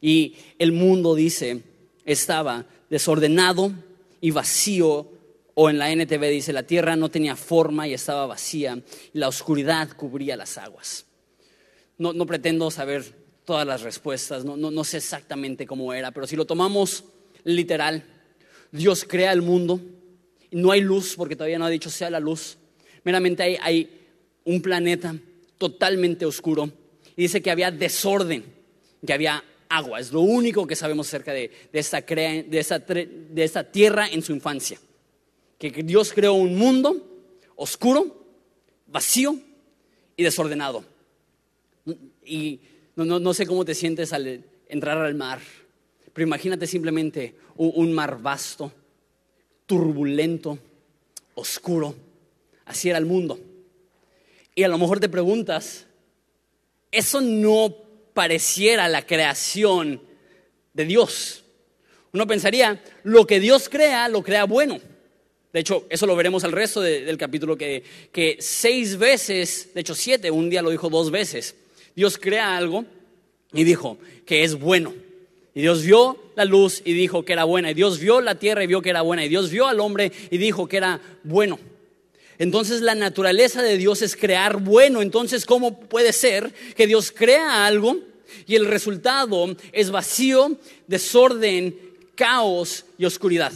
Y 0.00 0.36
el 0.58 0.72
mundo, 0.72 1.14
dice, 1.14 1.62
estaba 2.04 2.66
desordenado 2.88 3.72
y 4.20 4.30
vacío, 4.30 5.06
o 5.54 5.70
en 5.70 5.78
la 5.78 5.90
NTV 5.90 6.30
dice, 6.30 6.52
la 6.52 6.62
tierra 6.62 6.96
no 6.96 7.10
tenía 7.10 7.36
forma 7.36 7.86
y 7.86 7.94
estaba 7.94 8.26
vacía, 8.26 8.80
y 9.12 9.18
la 9.18 9.28
oscuridad 9.28 9.90
cubría 9.96 10.36
las 10.36 10.56
aguas. 10.56 11.04
No, 11.98 12.14
pretendo 12.26 12.70
saber 12.70 13.04
todas 13.44 13.66
las 13.66 13.82
respuestas, 13.82 14.44
no, 14.44 14.56
no 14.56 14.84
sé 14.84 14.98
exactamente 14.98 15.66
cómo 15.66 15.92
era, 15.92 16.12
pero 16.12 16.26
si 16.26 16.36
lo 16.36 16.44
tomamos 16.44 17.04
literal, 17.42 18.04
Dios 18.70 19.04
crea 19.08 19.32
el 19.32 19.42
mundo, 19.42 19.80
no 20.50 20.70
hay 20.70 20.80
luz 20.80 21.14
porque 21.16 21.36
todavía 21.36 21.58
no 21.58 21.66
ha 21.66 21.70
dicho 21.70 21.90
sea 21.90 22.10
la 22.10 22.20
luz. 22.20 22.58
Meramente 23.04 23.58
hay, 23.60 23.94
un 24.44 24.62
planeta 24.62 25.14
totalmente 25.58 26.24
oscuro. 26.24 26.70
Y 27.16 27.22
dice 27.22 27.42
que 27.42 27.50
había 27.50 27.70
desorden, 27.70 28.44
que 29.06 29.12
había 29.12 29.44
agua. 29.68 30.00
Es 30.00 30.10
lo 30.10 30.20
único 30.20 30.66
que 30.66 30.74
sabemos 30.74 31.08
acerca 31.08 31.32
de, 31.32 31.50
esta, 31.72 32.00
de 32.00 33.66
tierra 33.70 34.08
en 34.08 34.22
su 34.22 34.32
infancia. 34.32 34.80
Que 35.58 35.70
Dios 35.70 36.12
creó 36.14 36.32
un 36.32 36.56
mundo 36.56 37.26
oscuro, 37.56 38.24
vacío 38.86 39.38
y 40.16 40.22
desordenado. 40.22 40.84
Y 42.24 42.60
no, 42.96 43.34
sé 43.34 43.46
cómo 43.46 43.64
te 43.64 43.74
sientes 43.74 44.12
al 44.12 44.44
entrar 44.68 44.98
al 44.98 45.14
mar, 45.14 45.40
pero 46.12 46.26
imagínate 46.26 46.66
simplemente 46.66 47.34
un 47.56 47.92
mar 47.92 48.20
vasto, 48.20 48.72
turbulento, 49.68 50.58
oscuro. 51.36 51.94
Así 52.64 52.88
era 52.88 52.98
el 52.98 53.06
mundo. 53.06 53.38
Y 54.56 54.64
a 54.64 54.68
lo 54.68 54.78
mejor 54.78 54.98
te 54.98 55.08
preguntas, 55.08 55.86
eso 56.90 57.20
no 57.20 57.76
pareciera 58.12 58.88
la 58.88 59.06
creación 59.06 60.02
de 60.72 60.84
Dios. 60.84 61.44
Uno 62.12 62.26
pensaría, 62.26 62.82
lo 63.04 63.26
que 63.26 63.38
Dios 63.38 63.68
crea, 63.68 64.08
lo 64.08 64.24
crea 64.24 64.44
bueno. 64.44 64.80
De 65.52 65.60
hecho, 65.60 65.86
eso 65.88 66.06
lo 66.06 66.16
veremos 66.16 66.42
al 66.44 66.52
resto 66.52 66.80
del 66.80 67.16
capítulo, 67.16 67.56
que, 67.56 67.84
que 68.10 68.38
seis 68.40 68.96
veces, 68.96 69.70
de 69.74 69.82
hecho 69.82 69.94
siete, 69.94 70.30
un 70.30 70.50
día 70.50 70.62
lo 70.62 70.70
dijo 70.70 70.90
dos 70.90 71.10
veces, 71.10 71.54
Dios 71.94 72.18
crea 72.18 72.56
algo 72.56 72.84
y 73.52 73.64
dijo 73.64 73.98
que 74.26 74.44
es 74.44 74.58
bueno. 74.58 74.94
Y 75.58 75.62
Dios 75.62 75.82
vio 75.82 76.16
la 76.36 76.44
luz 76.44 76.82
y 76.84 76.92
dijo 76.92 77.24
que 77.24 77.32
era 77.32 77.42
buena. 77.42 77.72
Y 77.72 77.74
Dios 77.74 77.98
vio 77.98 78.20
la 78.20 78.36
tierra 78.36 78.62
y 78.62 78.68
vio 78.68 78.80
que 78.80 78.90
era 78.90 79.02
buena. 79.02 79.24
Y 79.24 79.28
Dios 79.28 79.50
vio 79.50 79.66
al 79.66 79.80
hombre 79.80 80.12
y 80.30 80.38
dijo 80.38 80.68
que 80.68 80.76
era 80.76 81.00
bueno. 81.24 81.58
Entonces 82.38 82.80
la 82.80 82.94
naturaleza 82.94 83.60
de 83.60 83.76
Dios 83.76 84.00
es 84.02 84.14
crear 84.14 84.58
bueno. 84.60 85.02
Entonces, 85.02 85.44
¿cómo 85.44 85.80
puede 85.80 86.12
ser 86.12 86.54
que 86.76 86.86
Dios 86.86 87.10
crea 87.10 87.66
algo 87.66 87.98
y 88.46 88.54
el 88.54 88.66
resultado 88.66 89.56
es 89.72 89.90
vacío, 89.90 90.56
desorden, 90.86 91.76
caos 92.14 92.84
y 92.96 93.06
oscuridad? 93.06 93.52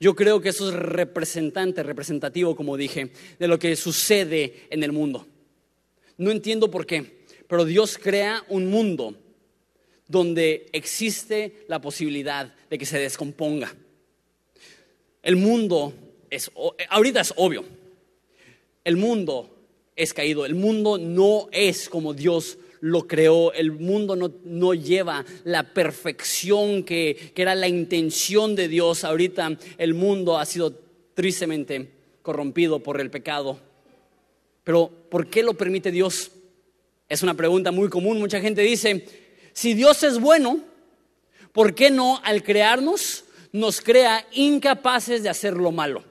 Yo 0.00 0.16
creo 0.16 0.40
que 0.40 0.48
eso 0.48 0.68
es 0.68 0.74
representante, 0.74 1.84
representativo, 1.84 2.56
como 2.56 2.76
dije, 2.76 3.12
de 3.38 3.46
lo 3.46 3.56
que 3.56 3.76
sucede 3.76 4.66
en 4.68 4.82
el 4.82 4.90
mundo. 4.90 5.28
No 6.16 6.32
entiendo 6.32 6.72
por 6.72 6.86
qué, 6.86 7.22
pero 7.46 7.64
Dios 7.64 8.00
crea 8.02 8.44
un 8.48 8.66
mundo 8.66 9.21
donde 10.12 10.66
existe 10.72 11.64
la 11.68 11.80
posibilidad 11.80 12.54
de 12.68 12.78
que 12.78 12.84
se 12.84 12.98
descomponga. 12.98 13.74
El 15.22 15.36
mundo 15.36 15.94
es, 16.28 16.50
ahorita 16.90 17.22
es 17.22 17.32
obvio, 17.36 17.64
el 18.84 18.98
mundo 18.98 19.48
es 19.96 20.12
caído, 20.12 20.44
el 20.44 20.54
mundo 20.54 20.98
no 20.98 21.48
es 21.50 21.88
como 21.88 22.12
Dios 22.12 22.58
lo 22.80 23.06
creó, 23.06 23.54
el 23.54 23.72
mundo 23.72 24.14
no, 24.44 24.74
lleva 24.74 25.24
la 25.44 25.72
perfección 25.72 26.82
que, 26.82 27.32
que 27.34 27.40
era 27.40 27.54
la 27.54 27.68
intención 27.68 28.54
de 28.54 28.68
Dios. 28.68 29.04
Ahorita 29.04 29.56
el 29.78 29.94
mundo 29.94 30.36
ha 30.36 30.44
sido 30.44 30.74
tristemente 31.14 31.88
corrompido 32.20 32.80
por 32.80 33.00
el 33.00 33.10
pecado. 33.10 33.58
Pero 34.64 34.90
¿por 35.08 35.28
qué 35.28 35.42
lo 35.42 35.54
permite 35.54 35.90
Dios? 35.90 36.32
Es 37.08 37.22
una 37.22 37.34
pregunta 37.34 37.70
muy 37.70 37.88
común. 37.88 38.18
Mucha 38.18 38.40
gente 38.40 38.62
dice, 38.62 39.21
si 39.52 39.74
Dios 39.74 40.02
es 40.02 40.18
bueno, 40.18 40.60
¿por 41.52 41.74
qué 41.74 41.90
no 41.90 42.20
al 42.24 42.42
crearnos 42.42 43.24
nos 43.52 43.80
crea 43.80 44.26
incapaces 44.32 45.22
de 45.22 45.28
hacer 45.28 45.54
lo 45.54 45.72
malo? 45.72 46.04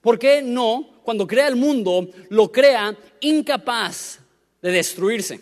¿Por 0.00 0.18
qué 0.18 0.42
no, 0.42 1.00
cuando 1.02 1.26
crea 1.26 1.48
el 1.48 1.56
mundo, 1.56 2.08
lo 2.28 2.52
crea 2.52 2.96
incapaz 3.20 4.20
de 4.62 4.70
destruirse? 4.70 5.40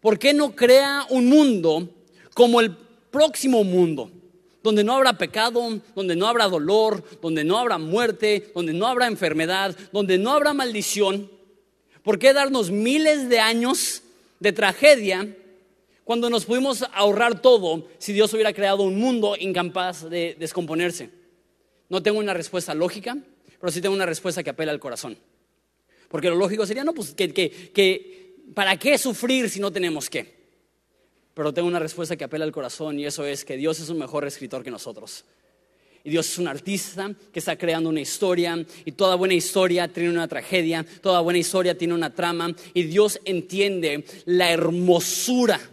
¿Por 0.00 0.18
qué 0.18 0.34
no 0.34 0.54
crea 0.54 1.06
un 1.10 1.28
mundo 1.28 1.88
como 2.34 2.60
el 2.60 2.76
próximo 3.10 3.64
mundo? 3.64 4.10
Donde 4.62 4.84
no 4.84 4.94
habrá 4.94 5.16
pecado, 5.16 5.80
donde 5.94 6.16
no 6.16 6.26
habrá 6.26 6.48
dolor, 6.48 7.02
donde 7.22 7.44
no 7.44 7.56
habrá 7.56 7.78
muerte, 7.78 8.50
donde 8.54 8.72
no 8.72 8.86
habrá 8.86 9.06
enfermedad, 9.06 9.76
donde 9.92 10.18
no 10.18 10.32
habrá 10.32 10.52
maldición. 10.52 11.30
¿Por 12.02 12.18
qué 12.18 12.32
darnos 12.32 12.70
miles 12.70 13.28
de 13.28 13.38
años 13.38 14.02
de 14.40 14.52
tragedia 14.52 15.34
cuando 16.06 16.30
nos 16.30 16.44
pudimos 16.44 16.84
ahorrar 16.94 17.42
todo 17.42 17.88
si 17.98 18.12
Dios 18.12 18.32
hubiera 18.32 18.52
creado 18.52 18.84
un 18.84 18.96
mundo 18.96 19.34
incapaz 19.36 20.08
de 20.08 20.36
descomponerse? 20.38 21.10
No 21.88 22.00
tengo 22.00 22.20
una 22.20 22.32
respuesta 22.32 22.76
lógica, 22.76 23.18
pero 23.60 23.72
sí 23.72 23.80
tengo 23.80 23.92
una 23.92 24.06
respuesta 24.06 24.44
que 24.44 24.50
apela 24.50 24.70
al 24.70 24.78
corazón. 24.78 25.18
Porque 26.08 26.28
lo 26.28 26.36
lógico 26.36 26.64
sería, 26.64 26.84
no, 26.84 26.94
pues 26.94 27.12
que, 27.12 27.34
que, 27.34 28.36
¿para 28.54 28.76
qué 28.76 28.96
sufrir 28.98 29.50
si 29.50 29.58
no 29.58 29.72
tenemos 29.72 30.08
qué? 30.08 30.32
Pero 31.34 31.52
tengo 31.52 31.66
una 31.66 31.80
respuesta 31.80 32.14
que 32.14 32.22
apela 32.22 32.44
al 32.44 32.52
corazón 32.52 33.00
y 33.00 33.04
eso 33.04 33.26
es 33.26 33.44
que 33.44 33.56
Dios 33.56 33.80
es 33.80 33.88
un 33.88 33.98
mejor 33.98 34.24
escritor 34.28 34.62
que 34.62 34.70
nosotros. 34.70 35.24
Y 36.04 36.10
Dios 36.10 36.30
es 36.30 36.38
un 36.38 36.46
artista 36.46 37.12
que 37.32 37.40
está 37.40 37.58
creando 37.58 37.90
una 37.90 38.00
historia 38.00 38.64
y 38.84 38.92
toda 38.92 39.16
buena 39.16 39.34
historia 39.34 39.88
tiene 39.88 40.10
una 40.10 40.28
tragedia, 40.28 40.86
toda 41.02 41.20
buena 41.20 41.40
historia 41.40 41.76
tiene 41.76 41.94
una 41.94 42.14
trama 42.14 42.54
y 42.74 42.84
Dios 42.84 43.20
entiende 43.24 44.04
la 44.24 44.52
hermosura 44.52 45.72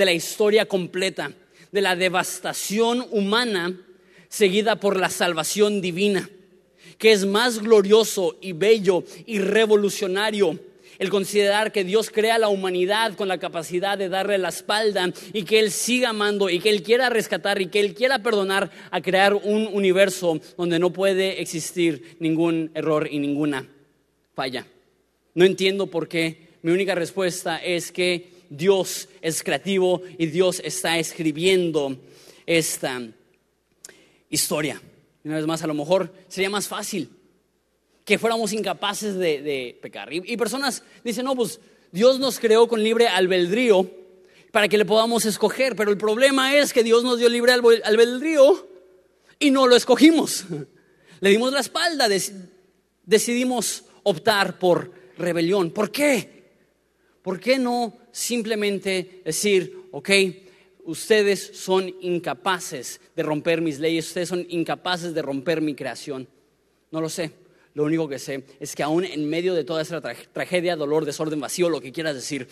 de 0.00 0.06
la 0.06 0.14
historia 0.14 0.64
completa, 0.64 1.30
de 1.72 1.82
la 1.82 1.94
devastación 1.94 3.06
humana 3.10 3.78
seguida 4.30 4.76
por 4.76 4.98
la 4.98 5.10
salvación 5.10 5.82
divina, 5.82 6.30
que 6.96 7.12
es 7.12 7.26
más 7.26 7.58
glorioso 7.58 8.38
y 8.40 8.54
bello 8.54 9.04
y 9.26 9.40
revolucionario 9.40 10.58
el 10.98 11.10
considerar 11.10 11.70
que 11.70 11.84
Dios 11.84 12.08
crea 12.08 12.36
a 12.36 12.38
la 12.38 12.48
humanidad 12.48 13.14
con 13.14 13.28
la 13.28 13.36
capacidad 13.36 13.98
de 13.98 14.08
darle 14.08 14.38
la 14.38 14.48
espalda 14.48 15.12
y 15.34 15.44
que 15.44 15.58
Él 15.58 15.70
siga 15.70 16.10
amando 16.10 16.48
y 16.48 16.60
que 16.60 16.70
Él 16.70 16.82
quiera 16.82 17.10
rescatar 17.10 17.60
y 17.60 17.66
que 17.66 17.80
Él 17.80 17.92
quiera 17.92 18.22
perdonar 18.22 18.70
a 18.90 19.02
crear 19.02 19.34
un 19.34 19.68
universo 19.70 20.40
donde 20.56 20.78
no 20.78 20.94
puede 20.94 21.42
existir 21.42 22.16
ningún 22.20 22.70
error 22.72 23.06
y 23.10 23.18
ninguna 23.18 23.68
falla. 24.34 24.66
No 25.34 25.44
entiendo 25.44 25.88
por 25.88 26.08
qué. 26.08 26.48
Mi 26.62 26.72
única 26.72 26.94
respuesta 26.94 27.58
es 27.58 27.92
que 27.92 28.39
Dios 28.50 29.08
es 29.22 29.42
creativo 29.42 30.02
y 30.18 30.26
Dios 30.26 30.60
está 30.62 30.98
escribiendo 30.98 31.96
esta 32.44 33.00
historia. 34.28 34.82
Una 35.24 35.36
vez 35.36 35.46
más, 35.46 35.62
a 35.62 35.68
lo 35.68 35.74
mejor 35.74 36.12
sería 36.28 36.50
más 36.50 36.66
fácil 36.66 37.08
que 38.04 38.18
fuéramos 38.18 38.52
incapaces 38.52 39.16
de, 39.16 39.78
pecar. 39.80 40.12
Y, 40.12 40.22
y, 40.26 40.36
personas 40.36 40.82
dicen, 41.04 41.24
no, 41.24 41.36
pues 41.36 41.60
Dios 41.92 42.18
nos 42.18 42.40
creó 42.40 42.66
con 42.66 42.82
libre 42.82 43.06
albedrío 43.06 43.88
para 44.50 44.66
que 44.66 44.78
le 44.78 44.84
podamos 44.84 45.24
escoger, 45.26 45.76
pero 45.76 45.92
el 45.92 45.96
problema 45.96 46.56
es 46.56 46.72
que 46.72 46.82
Dios 46.82 47.04
nos 47.04 47.20
dio 47.20 47.28
libre 47.28 47.52
albedrío 47.52 48.68
y 49.38 49.52
no 49.52 49.68
lo 49.68 49.76
escogimos. 49.76 50.44
Le 51.20 51.28
dimos 51.28 51.52
la 51.52 51.60
espalda, 51.60 52.08
decidimos 53.04 53.84
optar 54.04 54.58
por 54.58 54.90
rebelión. 55.18 55.70
¿Por 55.70 55.90
qué? 55.92 56.39
¿Por 57.30 57.38
qué 57.38 57.60
no 57.60 57.96
simplemente 58.10 59.22
decir, 59.24 59.84
ok, 59.92 60.10
ustedes 60.82 61.52
son 61.54 61.94
incapaces 62.00 63.00
de 63.14 63.22
romper 63.22 63.60
mis 63.60 63.78
leyes, 63.78 64.08
ustedes 64.08 64.28
son 64.28 64.44
incapaces 64.48 65.14
de 65.14 65.22
romper 65.22 65.60
mi 65.60 65.76
creación. 65.76 66.26
No 66.90 67.00
lo 67.00 67.08
sé. 67.08 67.30
Lo 67.74 67.84
único 67.84 68.08
que 68.08 68.18
sé 68.18 68.42
es 68.58 68.74
que 68.74 68.82
aún 68.82 69.04
en 69.04 69.30
medio 69.30 69.54
de 69.54 69.62
toda 69.62 69.82
esa 69.82 70.00
tragedia, 70.00 70.74
dolor, 70.74 71.04
desorden, 71.04 71.38
vacío, 71.38 71.70
lo 71.70 71.80
que 71.80 71.92
quieras 71.92 72.16
decir, 72.16 72.48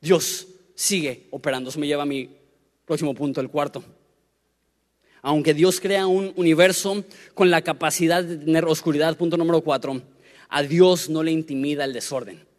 Dios 0.00 0.46
sigue 0.74 1.26
operando. 1.30 1.68
Eso 1.68 1.78
me 1.78 1.86
lleva 1.86 2.04
a 2.04 2.06
mi 2.06 2.30
próximo 2.86 3.14
punto, 3.14 3.42
el 3.42 3.50
cuarto. 3.50 3.84
Aunque 5.20 5.52
Dios 5.52 5.82
crea 5.82 6.06
un 6.06 6.32
universo 6.36 7.04
con 7.34 7.50
la 7.50 7.60
capacidad 7.60 8.24
de 8.24 8.38
tener 8.38 8.64
oscuridad, 8.64 9.18
punto 9.18 9.36
número 9.36 9.60
cuatro, 9.60 10.00
a 10.48 10.62
Dios 10.62 11.10
no 11.10 11.22
le 11.22 11.30
intimida 11.30 11.84
el 11.84 11.92
desorden. 11.92 12.53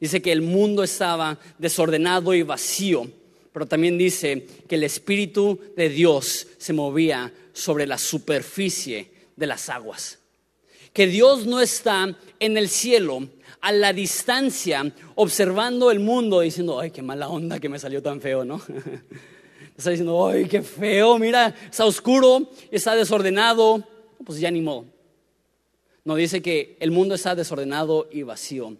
Dice 0.00 0.22
que 0.22 0.32
el 0.32 0.40
mundo 0.40 0.82
estaba 0.82 1.38
desordenado 1.58 2.32
y 2.32 2.42
vacío, 2.42 3.06
pero 3.52 3.66
también 3.66 3.98
dice 3.98 4.46
que 4.66 4.76
el 4.76 4.84
Espíritu 4.84 5.60
de 5.76 5.90
Dios 5.90 6.46
se 6.56 6.72
movía 6.72 7.32
sobre 7.52 7.86
la 7.86 7.98
superficie 7.98 9.10
de 9.36 9.46
las 9.46 9.68
aguas. 9.68 10.18
Que 10.94 11.06
Dios 11.06 11.46
no 11.46 11.60
está 11.60 12.16
en 12.40 12.56
el 12.56 12.68
cielo 12.70 13.28
a 13.60 13.72
la 13.72 13.92
distancia 13.92 14.90
observando 15.16 15.90
el 15.90 16.00
mundo 16.00 16.40
diciendo, 16.40 16.80
ay, 16.80 16.90
qué 16.90 17.02
mala 17.02 17.28
onda 17.28 17.60
que 17.60 17.68
me 17.68 17.78
salió 17.78 18.02
tan 18.02 18.20
feo, 18.20 18.44
¿no? 18.44 18.60
Está 19.76 19.90
diciendo, 19.90 20.26
ay, 20.26 20.44
qué 20.44 20.60
feo, 20.60 21.18
mira, 21.18 21.54
está 21.70 21.86
oscuro, 21.86 22.50
está 22.70 22.94
desordenado, 22.94 23.82
pues 24.26 24.38
ya 24.38 24.50
ni 24.50 24.60
modo. 24.60 24.84
No, 26.04 26.16
dice 26.16 26.42
que 26.42 26.76
el 26.80 26.90
mundo 26.90 27.14
está 27.14 27.34
desordenado 27.34 28.06
y 28.12 28.22
vacío 28.22 28.76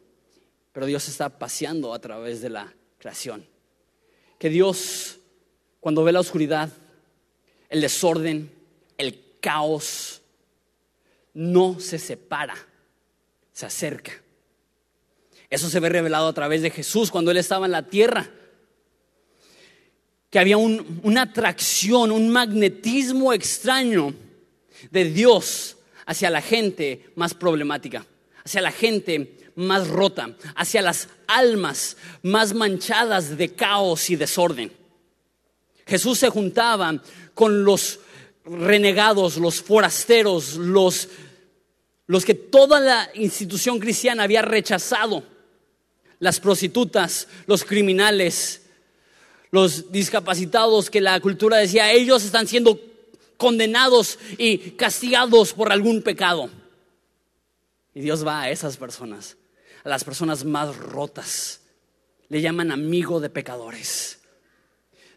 pero 0.72 0.86
Dios 0.86 1.08
está 1.08 1.38
paseando 1.38 1.92
a 1.94 1.98
través 1.98 2.40
de 2.40 2.50
la 2.50 2.72
creación. 2.98 3.46
Que 4.38 4.48
Dios, 4.48 5.18
cuando 5.80 6.04
ve 6.04 6.12
la 6.12 6.20
oscuridad, 6.20 6.70
el 7.68 7.80
desorden, 7.80 8.52
el 8.98 9.38
caos, 9.40 10.22
no 11.34 11.78
se 11.80 11.98
separa, 11.98 12.56
se 13.52 13.66
acerca. 13.66 14.12
Eso 15.48 15.68
se 15.68 15.80
ve 15.80 15.88
revelado 15.88 16.28
a 16.28 16.32
través 16.32 16.62
de 16.62 16.70
Jesús 16.70 17.10
cuando 17.10 17.30
Él 17.30 17.36
estaba 17.36 17.66
en 17.66 17.72
la 17.72 17.88
tierra. 17.88 18.30
Que 20.30 20.38
había 20.38 20.56
una 20.56 21.22
atracción, 21.22 22.12
un 22.12 22.30
magnetismo 22.30 23.32
extraño 23.32 24.14
de 24.92 25.04
Dios 25.04 25.76
hacia 26.06 26.30
la 26.30 26.40
gente 26.40 27.10
más 27.16 27.34
problemática, 27.34 28.06
hacia 28.44 28.60
la 28.60 28.70
gente 28.70 29.36
más 29.56 29.88
rota, 29.88 30.34
hacia 30.54 30.82
las 30.82 31.08
almas 31.26 31.96
más 32.22 32.54
manchadas 32.54 33.36
de 33.36 33.54
caos 33.54 34.10
y 34.10 34.16
desorden. 34.16 34.72
Jesús 35.86 36.18
se 36.18 36.28
juntaba 36.28 37.02
con 37.34 37.64
los 37.64 38.00
renegados, 38.44 39.36
los 39.36 39.60
forasteros, 39.60 40.54
los, 40.54 41.08
los 42.06 42.24
que 42.24 42.34
toda 42.34 42.80
la 42.80 43.10
institución 43.14 43.78
cristiana 43.78 44.22
había 44.24 44.42
rechazado, 44.42 45.24
las 46.18 46.38
prostitutas, 46.38 47.28
los 47.46 47.64
criminales, 47.64 48.62
los 49.50 49.90
discapacitados 49.90 50.90
que 50.90 51.00
la 51.00 51.18
cultura 51.20 51.56
decía, 51.56 51.92
ellos 51.92 52.24
están 52.24 52.46
siendo 52.46 52.80
condenados 53.36 54.18
y 54.38 54.58
castigados 54.72 55.52
por 55.52 55.72
algún 55.72 56.02
pecado. 56.02 56.50
Y 57.94 58.00
Dios 58.00 58.24
va 58.24 58.42
a 58.42 58.50
esas 58.50 58.76
personas 58.76 59.36
a 59.84 59.88
las 59.88 60.04
personas 60.04 60.44
más 60.44 60.76
rotas. 60.76 61.60
Le 62.28 62.40
llaman 62.40 62.72
amigo 62.72 63.20
de 63.20 63.30
pecadores. 63.30 64.20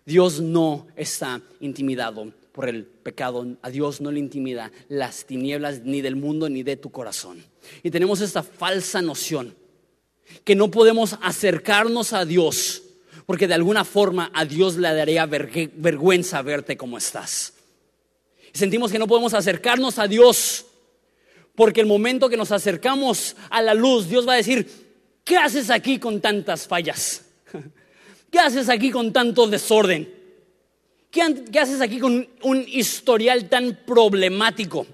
Dios 0.06 0.41
no 0.41 0.88
está 0.95 1.41
intimidado 1.60 2.34
por 2.52 2.67
el 2.67 2.86
pecado. 2.86 3.45
A 3.62 3.69
Dios 3.69 4.02
no 4.02 4.12
le 4.12 4.19
intimida 4.19 4.71
las 4.89 5.26
tinieblas 5.26 5.82
ni 5.82 6.02
del 6.02 6.15
mundo 6.15 6.49
ni 6.49 6.63
de 6.63 6.78
tu 6.78 6.91
corazón. 6.91 7.43
Y 7.84 7.91
tenemos 7.91 8.21
esta 8.21 8.43
falsa 8.43 9.02
noción 9.02 9.56
que 10.43 10.56
no 10.56 10.71
podemos 10.71 11.17
acercarnos 11.21 12.13
a 12.13 12.26
Dios 12.26 12.84
porque 13.26 13.47
de 13.47 13.54
alguna 13.54 13.86
forma 13.86 14.32
a 14.34 14.45
Dios 14.45 14.76
le 14.76 14.93
daría 14.93 15.26
vergüenza 15.26 16.41
verte 16.41 16.78
como 16.78 16.97
estás. 16.97 17.54
Sentimos 18.54 18.91
que 18.91 18.99
no 18.99 19.08
podemos 19.08 19.34
acercarnos 19.34 19.97
a 19.97 20.08
Dios 20.08 20.65
porque 21.56 21.82
el 21.82 21.88
momento 21.88 22.30
que 22.30 22.38
nos 22.38 22.52
acercamos 22.52 23.36
a 23.50 23.62
la 23.62 23.74
luz, 23.74 24.10
Dios 24.10 24.28
va 24.28 24.34
a 24.34 24.38
decir, 24.38 24.68
¿qué 25.24 25.38
haces 25.38 25.70
aquí 25.70 26.00
con 26.00 26.20
tantas 26.20 26.68
fallas? 26.68 27.26
¿Qué 28.32 28.39
haces 28.39 28.70
aquí 28.70 28.89
con 28.89 29.13
tanto 29.13 29.48
desorden? 29.48 30.12
¿Qué, 31.12 31.60
haces 31.60 31.80
aquí 31.82 32.00
con 32.00 32.28
un 32.42 32.66
historial 32.68 33.48
tan 33.48 33.82
problemático? 33.86 34.88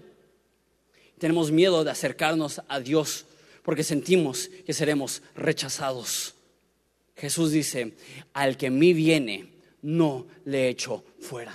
Tenemos 1.18 1.50
miedo 1.50 1.86
de 1.86 1.92
acercarnos 1.92 2.62
a 2.68 2.82
Dios 2.82 3.26
porque 3.64 3.86
sentimos 3.86 4.50
que 4.66 4.74
seremos 4.74 5.22
rechazados. 5.36 6.36
Jesús 7.16 7.52
dice, 7.52 7.94
al 8.34 8.58
que 8.58 8.70
mí 8.70 8.94
viene, 8.94 9.54
no 9.82 10.28
le 10.44 10.68
echo 10.68 11.06
fuera. 11.22 11.54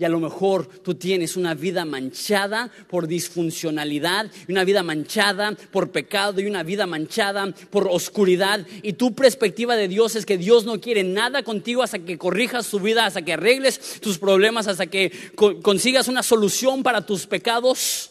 Y 0.00 0.04
a 0.06 0.08
lo 0.08 0.18
mejor 0.18 0.66
tú 0.66 0.94
tienes 0.94 1.36
una 1.36 1.52
vida 1.52 1.84
manchada 1.84 2.70
por 2.88 3.06
disfuncionalidad, 3.06 4.30
una 4.48 4.64
vida 4.64 4.82
manchada 4.82 5.54
por 5.70 5.90
pecado 5.90 6.40
y 6.40 6.46
una 6.46 6.62
vida 6.62 6.86
manchada 6.86 7.52
por 7.68 7.86
oscuridad. 7.86 8.66
Y 8.82 8.94
tu 8.94 9.14
perspectiva 9.14 9.76
de 9.76 9.88
Dios 9.88 10.16
es 10.16 10.24
que 10.24 10.38
Dios 10.38 10.64
no 10.64 10.80
quiere 10.80 11.04
nada 11.04 11.42
contigo 11.42 11.82
hasta 11.82 11.98
que 11.98 12.16
corrijas 12.16 12.70
tu 12.70 12.80
vida, 12.80 13.04
hasta 13.04 13.20
que 13.20 13.34
arregles 13.34 14.00
tus 14.00 14.16
problemas, 14.16 14.68
hasta 14.68 14.86
que 14.86 15.12
consigas 15.60 16.08
una 16.08 16.22
solución 16.22 16.82
para 16.82 17.04
tus 17.04 17.26
pecados. 17.26 18.10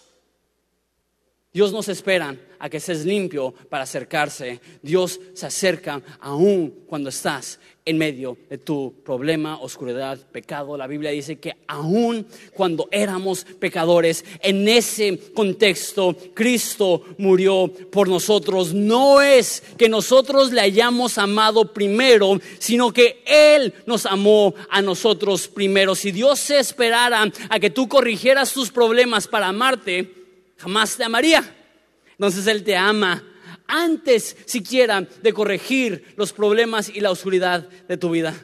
Dios 1.52 1.74
nos 1.74 1.90
espera 1.90 2.36
a 2.60 2.70
que 2.70 2.80
seas 2.80 3.06
limpio 3.06 3.52
para 3.70 3.84
acercarse. 3.84 4.62
Dios 4.84 5.20
se 5.34 5.48
acerca 5.48 6.00
aún 6.20 6.84
cuando 6.86 7.10
estás 7.10 7.60
en 7.86 7.98
medio 7.98 8.38
de 8.52 8.60
tu 8.60 9.02
problema, 9.04 9.60
oscuridad, 9.60 10.20
pecado. 10.32 10.78
La 10.78 10.86
Biblia 10.86 11.10
dice 11.10 11.40
que 11.40 11.56
aún 11.68 12.28
cuando 12.54 12.88
éramos 12.92 13.46
pecadores, 13.46 14.24
en 14.44 14.68
ese 14.68 15.18
contexto, 15.34 16.16
Cristo 16.36 17.04
murió 17.18 17.74
por 17.92 18.10
nosotros. 18.10 18.76
No 18.76 19.20
es 19.20 19.64
que 19.76 19.90
nosotros 19.90 20.52
le 20.52 20.62
hayamos 20.62 21.18
amado 21.18 21.74
primero, 21.74 22.40
sino 22.60 22.94
que 22.94 23.24
Él 23.26 23.74
nos 23.88 24.06
amó 24.06 24.54
a 24.70 24.84
nosotros 24.84 25.48
primero. 25.48 25.96
Si 25.96 26.12
Dios 26.12 26.38
se 26.38 26.60
esperara 26.60 27.24
a 27.50 27.60
que 27.60 27.72
tú 27.72 27.90
corrigieras 27.90 28.54
tus 28.54 28.70
problemas 28.70 29.28
para 29.28 29.48
amarte, 29.48 30.19
jamás 30.60 30.96
te 30.96 31.04
amaría. 31.04 31.44
Entonces 32.12 32.46
Él 32.48 32.64
te 32.64 32.76
ama 32.76 33.24
antes 33.68 34.36
siquiera 34.46 35.02
de 35.02 35.34
corregir 35.34 36.14
los 36.18 36.34
problemas 36.34 36.90
y 36.90 37.00
la 37.00 37.12
oscuridad 37.12 37.68
de 37.70 37.98
tu 37.98 38.12
vida. 38.12 38.36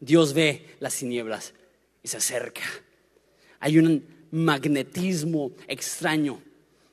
Dios 0.00 0.34
ve 0.34 0.76
las 0.80 0.96
tinieblas 0.96 1.54
y 2.02 2.08
se 2.08 2.16
acerca. 2.18 2.62
Hay 3.60 3.78
un 3.78 4.06
magnetismo 4.30 5.52
extraño 5.68 6.42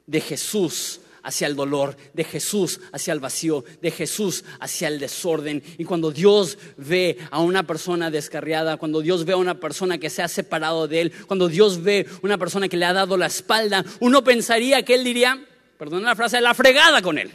de 0.06 0.22
Jesús 0.22 1.02
hacia 1.23 1.47
el 1.47 1.55
dolor, 1.55 1.95
de 2.13 2.23
Jesús 2.23 2.79
hacia 2.91 3.13
el 3.13 3.19
vacío, 3.19 3.63
de 3.81 3.91
Jesús 3.91 4.43
hacia 4.59 4.89
el 4.89 4.99
desorden. 4.99 5.63
Y 5.77 5.86
cuando 5.86 6.12
Dios 6.12 6.57
ve 6.77 7.17
a 7.31 7.39
una 7.39 7.65
persona 7.65 8.12
descarriada, 8.12 8.77
cuando 8.77 9.01
Dios 9.01 9.25
ve 9.25 9.33
a 9.33 9.38
una 9.38 9.59
persona 9.59 9.97
que 9.97 10.09
se 10.09 10.21
ha 10.21 10.27
separado 10.27 10.88
de 10.88 11.01
Él, 11.01 11.13
cuando 11.25 11.47
Dios 11.47 11.81
ve 11.81 12.05
a 12.09 12.19
una 12.21 12.38
persona 12.38 12.69
que 12.69 12.77
le 12.77 12.86
ha 12.86 12.93
dado 12.93 13.17
la 13.17 13.27
espalda, 13.27 13.83
uno 14.01 14.23
pensaría 14.23 14.83
que 14.83 14.95
Él 14.95 15.03
diría, 15.03 15.43
perdón 15.77 16.03
la 16.03 16.15
frase, 16.15 16.39
la 16.41 16.53
fregada 16.53 17.01
con 17.01 17.17
Él. 17.17 17.31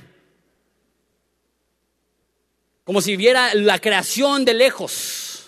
Como 2.84 3.00
si 3.00 3.16
viera 3.16 3.54
la 3.54 3.78
creación 3.78 4.44
de 4.44 4.54
lejos. 4.54 5.46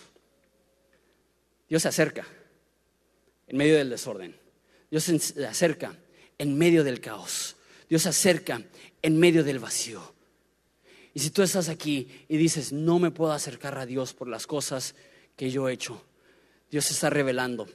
Dios 1.68 1.82
se 1.82 1.88
acerca 1.88 2.26
en 3.46 3.56
medio 3.56 3.76
del 3.76 3.90
desorden. 3.90 4.36
Dios 4.90 5.04
se 5.04 5.46
acerca 5.46 5.96
en 6.36 6.58
medio 6.58 6.82
del 6.84 7.00
caos. 7.00 7.56
Dios 7.90 8.02
se 8.02 8.10
acerca 8.10 8.62
en 9.02 9.18
medio 9.18 9.42
del 9.42 9.58
vacío. 9.58 10.14
Y 11.12 11.18
si 11.18 11.30
tú 11.30 11.42
estás 11.42 11.68
aquí 11.68 12.08
y 12.28 12.36
dices, 12.36 12.72
no 12.72 13.00
me 13.00 13.10
puedo 13.10 13.32
acercar 13.32 13.76
a 13.78 13.84
Dios 13.84 14.14
por 14.14 14.28
las 14.28 14.46
cosas 14.46 14.94
que 15.34 15.50
yo 15.50 15.68
he 15.68 15.72
hecho, 15.72 16.00
Dios 16.70 16.88
está 16.92 17.10
revelando 17.10 17.66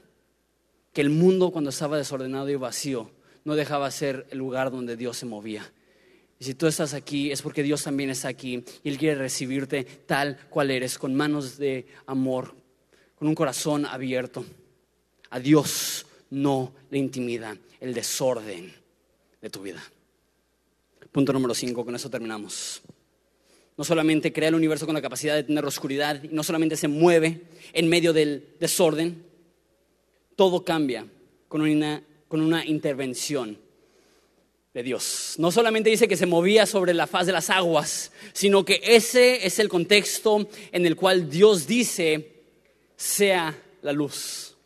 que 0.93 1.01
el 1.01 1.10
mundo 1.10 1.51
cuando 1.51 1.69
estaba 1.69 1.97
desordenado 1.97 2.49
y 2.49 2.56
vacío 2.56 3.12
no 3.43 3.56
dejaba 3.56 3.91
ser 3.91 4.25
el 4.30 4.38
lugar 4.38 4.71
donde 4.71 4.95
Dios 4.95 5.17
se 5.17 5.25
movía. 5.25 5.69
Y 6.39 6.45
si 6.45 6.54
tú 6.54 6.67
estás 6.67 6.93
aquí 6.93 7.32
es 7.32 7.41
porque 7.41 7.62
Dios 7.62 7.84
también 7.84 8.10
está 8.10 8.30
aquí 8.30 8.63
y 8.84 8.89
Él 8.89 8.97
quiere 8.97 9.15
recibirte 9.15 9.84
tal 9.84 10.38
cual 10.49 10.71
eres, 10.71 10.97
con 10.97 11.13
manos 11.13 11.58
de 11.58 11.88
amor, 12.06 12.56
con 13.15 13.28
un 13.28 13.36
corazón 13.36 13.86
abierto. 13.86 14.45
A 15.30 15.41
Dios 15.41 16.06
no 16.30 16.73
le 16.89 16.99
intimida 16.99 17.58
el 17.82 17.93
desorden 17.93 18.73
de 19.41 19.49
tu 19.49 19.62
vida. 19.62 19.84
Punto 21.12 21.34
número 21.34 21.54
5, 21.54 21.86
con 21.86 21.96
eso 21.96 22.10
terminamos. 22.10 22.82
No 23.78 23.84
solamente 23.84 24.32
crea 24.32 24.50
el 24.50 24.56
universo 24.56 24.86
con 24.86 24.96
la 24.96 25.02
capacidad 25.02 25.36
de 25.36 25.44
tener 25.44 25.65
oscuridad, 25.65 26.24
y 26.24 26.30
no 26.30 26.44
solamente 26.44 26.78
se 26.78 26.88
mueve 26.88 27.41
en 27.74 27.89
medio 27.89 28.13
del 28.13 28.56
desorden, 28.60 29.24
todo 30.36 30.63
cambia 30.63 31.06
con 31.48 31.62
una, 31.62 32.04
con 32.28 32.41
una 32.41 32.65
intervención 32.65 33.58
de 34.74 34.84
Dios. 34.84 35.36
No 35.38 35.52
solamente 35.52 35.89
dice 35.89 36.08
que 36.08 36.18
se 36.18 36.26
movía 36.26 36.65
sobre 36.65 36.94
la 36.94 37.08
faz 37.08 37.26
de 37.26 37.32
las 37.32 37.50
aguas, 37.50 38.12
sino 38.34 38.65
que 38.65 38.82
ese 38.84 39.46
es 39.46 39.58
el 39.60 39.70
contexto 39.70 40.50
en 40.74 40.86
el 40.86 40.98
cual 40.98 41.30
Dios 41.30 41.65
dice, 41.65 42.44
sea 42.98 43.58
la 43.82 43.94
luz. 43.94 44.58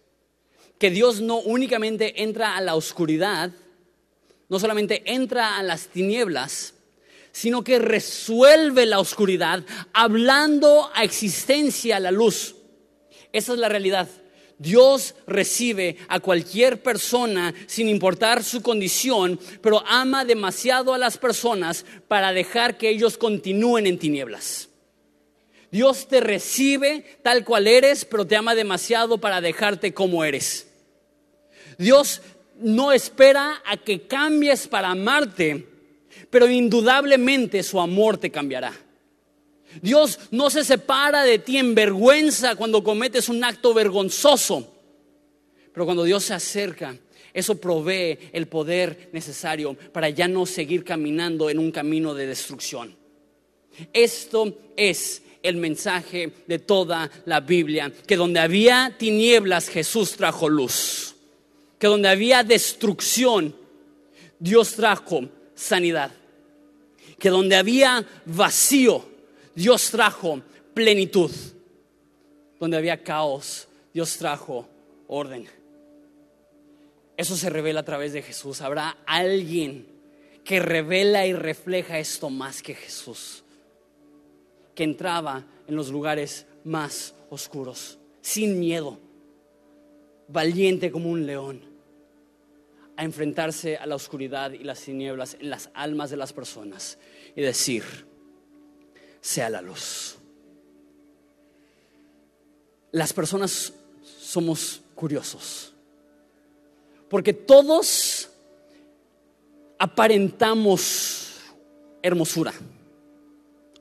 Que 0.79 0.89
Dios 0.89 1.21
no 1.21 1.37
únicamente 1.37 2.23
entra 2.23 2.57
a 2.57 2.61
la 2.61 2.73
oscuridad, 2.73 3.51
no 4.49 4.59
solamente 4.59 5.03
entra 5.05 5.57
a 5.57 5.63
las 5.63 5.87
tinieblas, 5.87 6.73
sino 7.31 7.63
que 7.63 7.79
resuelve 7.79 8.85
la 8.85 8.99
oscuridad 8.99 9.63
hablando 9.93 10.89
a 10.93 11.03
existencia 11.03 11.99
la 11.99 12.11
luz. 12.11 12.55
Esa 13.31 13.53
es 13.53 13.59
la 13.59 13.69
realidad. 13.69 14.09
Dios 14.57 15.15
recibe 15.25 15.95
a 16.09 16.19
cualquier 16.19 16.83
persona 16.83 17.53
sin 17.65 17.87
importar 17.87 18.43
su 18.43 18.61
condición, 18.61 19.39
pero 19.61 19.81
ama 19.87 20.25
demasiado 20.25 20.93
a 20.93 20.97
las 20.97 21.17
personas 21.17 21.85
para 22.09 22.33
dejar 22.33 22.77
que 22.77 22.89
ellos 22.89 23.17
continúen 23.17 23.87
en 23.87 23.97
tinieblas. 23.97 24.67
Dios 25.71 26.07
te 26.07 26.19
recibe 26.19 27.19
tal 27.23 27.45
cual 27.45 27.67
eres, 27.67 28.03
pero 28.03 28.25
te 28.25 28.35
ama 28.35 28.53
demasiado 28.55 29.19
para 29.19 29.39
dejarte 29.39 29.93
como 29.93 30.25
eres. 30.25 30.67
Dios 31.77 32.21
no 32.61 32.91
espera 32.91 33.61
a 33.65 33.77
que 33.77 34.07
cambies 34.07 34.67
para 34.67 34.89
amarte, 34.89 35.67
pero 36.29 36.49
indudablemente 36.49 37.63
su 37.63 37.79
amor 37.79 38.17
te 38.17 38.29
cambiará. 38.29 38.73
Dios 39.81 40.19
no 40.31 40.49
se 40.49 40.63
separa 40.63 41.23
de 41.23 41.39
ti 41.39 41.57
en 41.57 41.75
vergüenza 41.75 42.55
cuando 42.55 42.83
cometes 42.83 43.29
un 43.29 43.43
acto 43.43 43.73
vergonzoso, 43.73 44.73
pero 45.71 45.85
cuando 45.85 46.03
Dios 46.03 46.23
se 46.23 46.33
acerca, 46.33 46.95
eso 47.33 47.55
provee 47.55 48.17
el 48.33 48.47
poder 48.47 49.09
necesario 49.13 49.75
para 49.93 50.09
ya 50.09 50.27
no 50.27 50.45
seguir 50.45 50.83
caminando 50.83 51.49
en 51.49 51.59
un 51.59 51.71
camino 51.71 52.15
de 52.15 52.25
destrucción. 52.25 52.97
Esto 53.93 54.57
es 54.75 55.21
el 55.43 55.57
mensaje 55.57 56.33
de 56.47 56.59
toda 56.59 57.09
la 57.25 57.39
Biblia, 57.39 57.93
que 58.07 58.17
donde 58.17 58.39
había 58.39 58.95
tinieblas 58.97 59.69
Jesús 59.69 60.13
trajo 60.13 60.49
luz 60.49 61.08
que 61.79 61.87
donde 61.87 62.09
había 62.09 62.43
destrucción, 62.43 63.55
Dios 64.37 64.73
trajo 64.73 65.29
sanidad. 65.55 66.11
Que 67.17 67.29
donde 67.29 67.55
había 67.55 68.05
vacío, 68.25 69.03
Dios 69.55 69.89
trajo 69.89 70.41
plenitud. 70.73 71.31
Donde 72.59 72.77
había 72.77 73.01
caos, 73.01 73.69
Dios 73.93 74.17
trajo 74.17 74.67
orden. 75.07 75.47
Eso 77.15 77.37
se 77.37 77.49
revela 77.49 77.79
a 77.79 77.85
través 77.85 78.11
de 78.11 78.21
Jesús. 78.21 78.61
Habrá 78.61 78.97
alguien 79.05 79.87
que 80.43 80.59
revela 80.59 81.25
y 81.25 81.33
refleja 81.33 81.99
esto 81.99 82.29
más 82.29 82.61
que 82.61 82.75
Jesús, 82.75 83.43
que 84.75 84.83
entraba 84.83 85.45
en 85.67 85.75
los 85.75 85.89
lugares 85.89 86.45
más 86.65 87.13
oscuros, 87.29 87.99
sin 88.21 88.59
miedo, 88.59 88.99
valiente 90.27 90.91
como 90.91 91.09
un 91.09 91.25
león 91.25 91.68
a 92.99 93.05
enfrentarse 93.05 93.77
a 93.77 93.85
la 93.85 93.95
oscuridad 93.95 94.51
y 94.51 94.65
las 94.65 94.81
tinieblas 94.81 95.37
en 95.39 95.49
las 95.49 95.69
almas 95.73 96.09
de 96.09 96.17
las 96.17 96.33
personas 96.33 96.97
y 97.33 97.41
decir, 97.41 97.85
sea 99.21 99.49
la 99.49 99.61
luz. 99.61 100.17
Las 102.91 103.13
personas 103.13 103.71
somos 104.19 104.81
curiosos, 104.95 105.71
porque 107.07 107.31
todos 107.31 108.29
aparentamos 109.77 111.35
hermosura, 112.01 112.51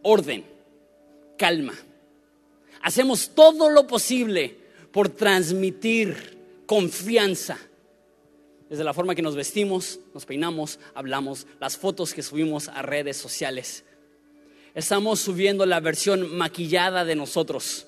orden, 0.03 0.45
calma. 1.37 1.75
Hacemos 2.83 3.31
todo 3.31 3.69
lo 3.69 3.85
posible 3.85 4.57
por 4.93 5.09
transmitir 5.09 6.39
confianza 6.67 7.59
Desde 8.69 8.85
la 8.85 8.93
forma 8.93 9.15
que 9.15 9.23
nos 9.23 9.35
vestimos, 9.35 9.99
nos 10.13 10.27
peinamos, 10.27 10.79
hablamos, 10.95 11.47
las 11.59 11.77
fotos 11.77 12.13
que 12.13 12.23
subimos 12.23 12.69
a 12.69 12.83
redes 12.83 13.17
sociales. 13.17 13.85
Estamos 14.75 15.21
subiendo 15.21 15.65
la 15.65 15.81
versión 15.81 16.37
maquillada 16.37 17.05
de 17.05 17.17
nosotros, 17.17 17.87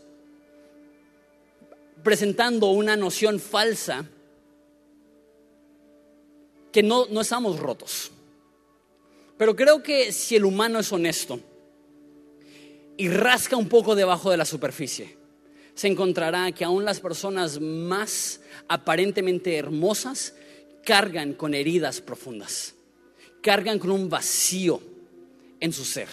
presentando 2.03 2.71
una 2.71 2.97
noción 2.97 3.39
falsa 3.39 4.07
que 6.73 6.83
no, 6.83 7.07
no 7.07 7.21
estamos 7.21 7.59
rotos. 7.59 8.11
Pero 9.37 9.55
creo 9.55 9.83
que 9.83 10.13
si 10.13 10.37
el 10.37 10.45
humano 10.45 10.79
es 10.79 10.93
honesto 10.93 11.41
y 12.97 13.09
rasca 13.09 13.57
un 13.57 13.69
poco 13.69 13.95
debajo 13.95 14.31
de 14.31 14.37
la 14.39 14.45
superficie, 14.45 15.17
se 15.75 15.89
encontrará 15.89 16.53
que 16.53 16.65
aún 16.65 16.85
las 16.85 17.01
personas 17.01 17.61
más 17.61 18.41
aparentemente 18.69 19.57
hermosas 19.57 20.35
cargan 20.85 21.35
con 21.35 21.55
heridas 21.55 22.01
profundas, 22.01 22.75
cargan 23.43 23.79
con 23.79 23.91
un 23.91 24.09
vacío 24.09 24.81
en 25.61 25.73
su 25.73 25.85
ser, 25.85 26.09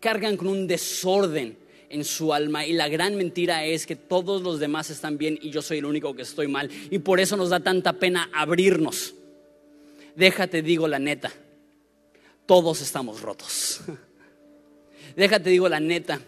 cargan 0.00 0.36
con 0.36 0.48
un 0.48 0.66
desorden 0.66 1.56
en 1.88 2.04
su 2.04 2.34
alma 2.34 2.66
y 2.66 2.72
la 2.72 2.88
gran 2.88 3.14
mentira 3.14 3.64
es 3.64 3.86
que 3.86 3.96
todos 3.96 4.42
los 4.42 4.58
demás 4.58 4.90
están 4.90 5.16
bien 5.16 5.38
y 5.40 5.50
yo 5.50 5.62
soy 5.62 5.78
el 5.78 5.84
único 5.84 6.14
que 6.14 6.22
estoy 6.22 6.48
mal 6.48 6.68
y 6.90 6.98
por 6.98 7.20
eso 7.20 7.36
nos 7.36 7.50
da 7.50 7.60
tanta 7.60 7.94
pena 7.94 8.30
abrirnos. 8.32 9.14
Déjate 10.16 10.62
digo 10.62 10.88
la 10.88 10.98
neta, 10.98 11.32
todos 12.46 12.80
estamos 12.80 13.20
rotos. 13.20 13.80
Déjate 15.16 15.50
digo 15.50 15.68
la 15.68 15.80
neta, 15.80 16.20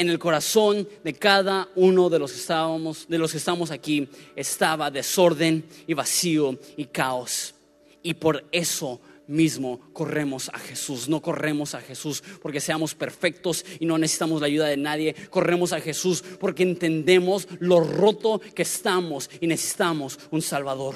en 0.00 0.08
el 0.08 0.18
corazón 0.18 0.88
de 1.04 1.12
cada 1.12 1.68
uno 1.74 2.08
de 2.08 2.18
los 2.18 2.32
que 2.32 2.38
estábamos, 2.38 3.06
de 3.06 3.18
los 3.18 3.34
estamos 3.34 3.70
aquí, 3.70 4.08
estaba 4.34 4.90
desorden 4.90 5.62
y 5.86 5.92
vacío 5.92 6.58
y 6.78 6.86
caos. 6.86 7.54
Y 8.02 8.14
por 8.14 8.46
eso 8.50 8.98
mismo 9.26 9.78
corremos 9.92 10.48
a 10.48 10.58
Jesús. 10.58 11.06
No 11.06 11.20
corremos 11.20 11.74
a 11.74 11.82
Jesús 11.82 12.22
porque 12.40 12.62
seamos 12.62 12.94
perfectos 12.94 13.62
y 13.78 13.84
no 13.84 13.98
necesitamos 13.98 14.40
la 14.40 14.46
ayuda 14.46 14.68
de 14.68 14.78
nadie. 14.78 15.14
Corremos 15.28 15.74
a 15.74 15.82
Jesús 15.82 16.24
porque 16.40 16.62
entendemos 16.62 17.46
lo 17.58 17.80
roto 17.80 18.40
que 18.54 18.62
estamos 18.62 19.28
y 19.38 19.48
necesitamos 19.48 20.18
un 20.30 20.40
Salvador 20.40 20.94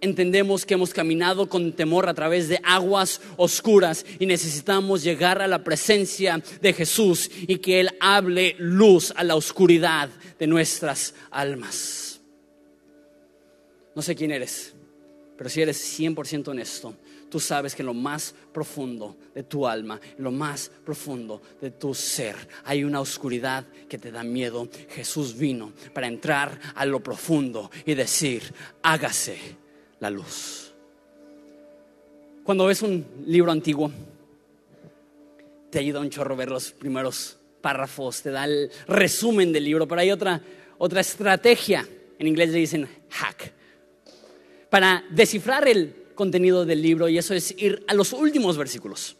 entendemos 0.00 0.64
que 0.64 0.74
hemos 0.74 0.92
caminado 0.92 1.48
con 1.48 1.72
temor 1.72 2.08
a 2.08 2.14
través 2.14 2.48
de 2.48 2.60
aguas 2.62 3.20
oscuras 3.36 4.04
y 4.18 4.26
necesitamos 4.26 5.02
llegar 5.02 5.40
a 5.42 5.46
la 5.46 5.64
presencia 5.64 6.42
de 6.60 6.72
Jesús 6.72 7.30
y 7.46 7.58
que 7.58 7.80
Él 7.80 7.90
hable 8.00 8.54
luz 8.58 9.12
a 9.16 9.24
la 9.24 9.36
oscuridad 9.36 10.08
de 10.38 10.46
nuestras 10.46 11.14
almas. 11.30 12.20
No 13.94 14.02
sé 14.02 14.14
quién 14.14 14.30
eres, 14.30 14.74
pero 15.36 15.50
si 15.50 15.60
eres 15.60 15.98
100% 15.98 16.48
honesto, 16.48 16.94
tú 17.28 17.40
sabes 17.40 17.74
que 17.74 17.82
en 17.82 17.86
lo 17.86 17.94
más 17.94 18.34
profundo 18.52 19.16
de 19.34 19.42
tu 19.42 19.66
alma, 19.66 20.00
en 20.16 20.24
lo 20.24 20.30
más 20.30 20.70
profundo 20.84 21.42
de 21.60 21.72
tu 21.72 21.94
ser, 21.94 22.36
hay 22.64 22.84
una 22.84 23.00
oscuridad 23.00 23.66
que 23.88 23.98
te 23.98 24.12
da 24.12 24.22
miedo. 24.22 24.68
Jesús 24.90 25.36
vino 25.36 25.72
para 25.92 26.06
entrar 26.06 26.58
a 26.74 26.86
lo 26.86 27.00
profundo 27.00 27.70
y 27.84 27.94
decir, 27.94 28.42
hágase 28.82 29.36
la 30.00 30.10
luz. 30.10 30.72
Cuando 32.44 32.66
ves 32.66 32.82
un 32.82 33.04
libro 33.26 33.52
antiguo, 33.52 33.92
te 35.70 35.78
ayuda 35.78 36.00
un 36.00 36.10
chorro 36.10 36.34
ver 36.36 36.50
los 36.50 36.72
primeros 36.72 37.36
párrafos, 37.60 38.22
te 38.22 38.30
da 38.30 38.44
el 38.44 38.70
resumen 38.86 39.52
del 39.52 39.64
libro, 39.64 39.86
pero 39.86 40.00
hay 40.00 40.10
otra, 40.10 40.40
otra 40.78 41.00
estrategia, 41.00 41.86
en 42.18 42.26
inglés 42.26 42.50
le 42.50 42.58
dicen 42.58 42.88
hack, 43.10 43.52
para 44.70 45.04
descifrar 45.10 45.68
el 45.68 45.94
contenido 46.14 46.64
del 46.64 46.80
libro 46.80 47.08
y 47.08 47.18
eso 47.18 47.34
es 47.34 47.54
ir 47.58 47.84
a 47.86 47.94
los 47.94 48.12
últimos 48.12 48.56
versículos. 48.56 49.16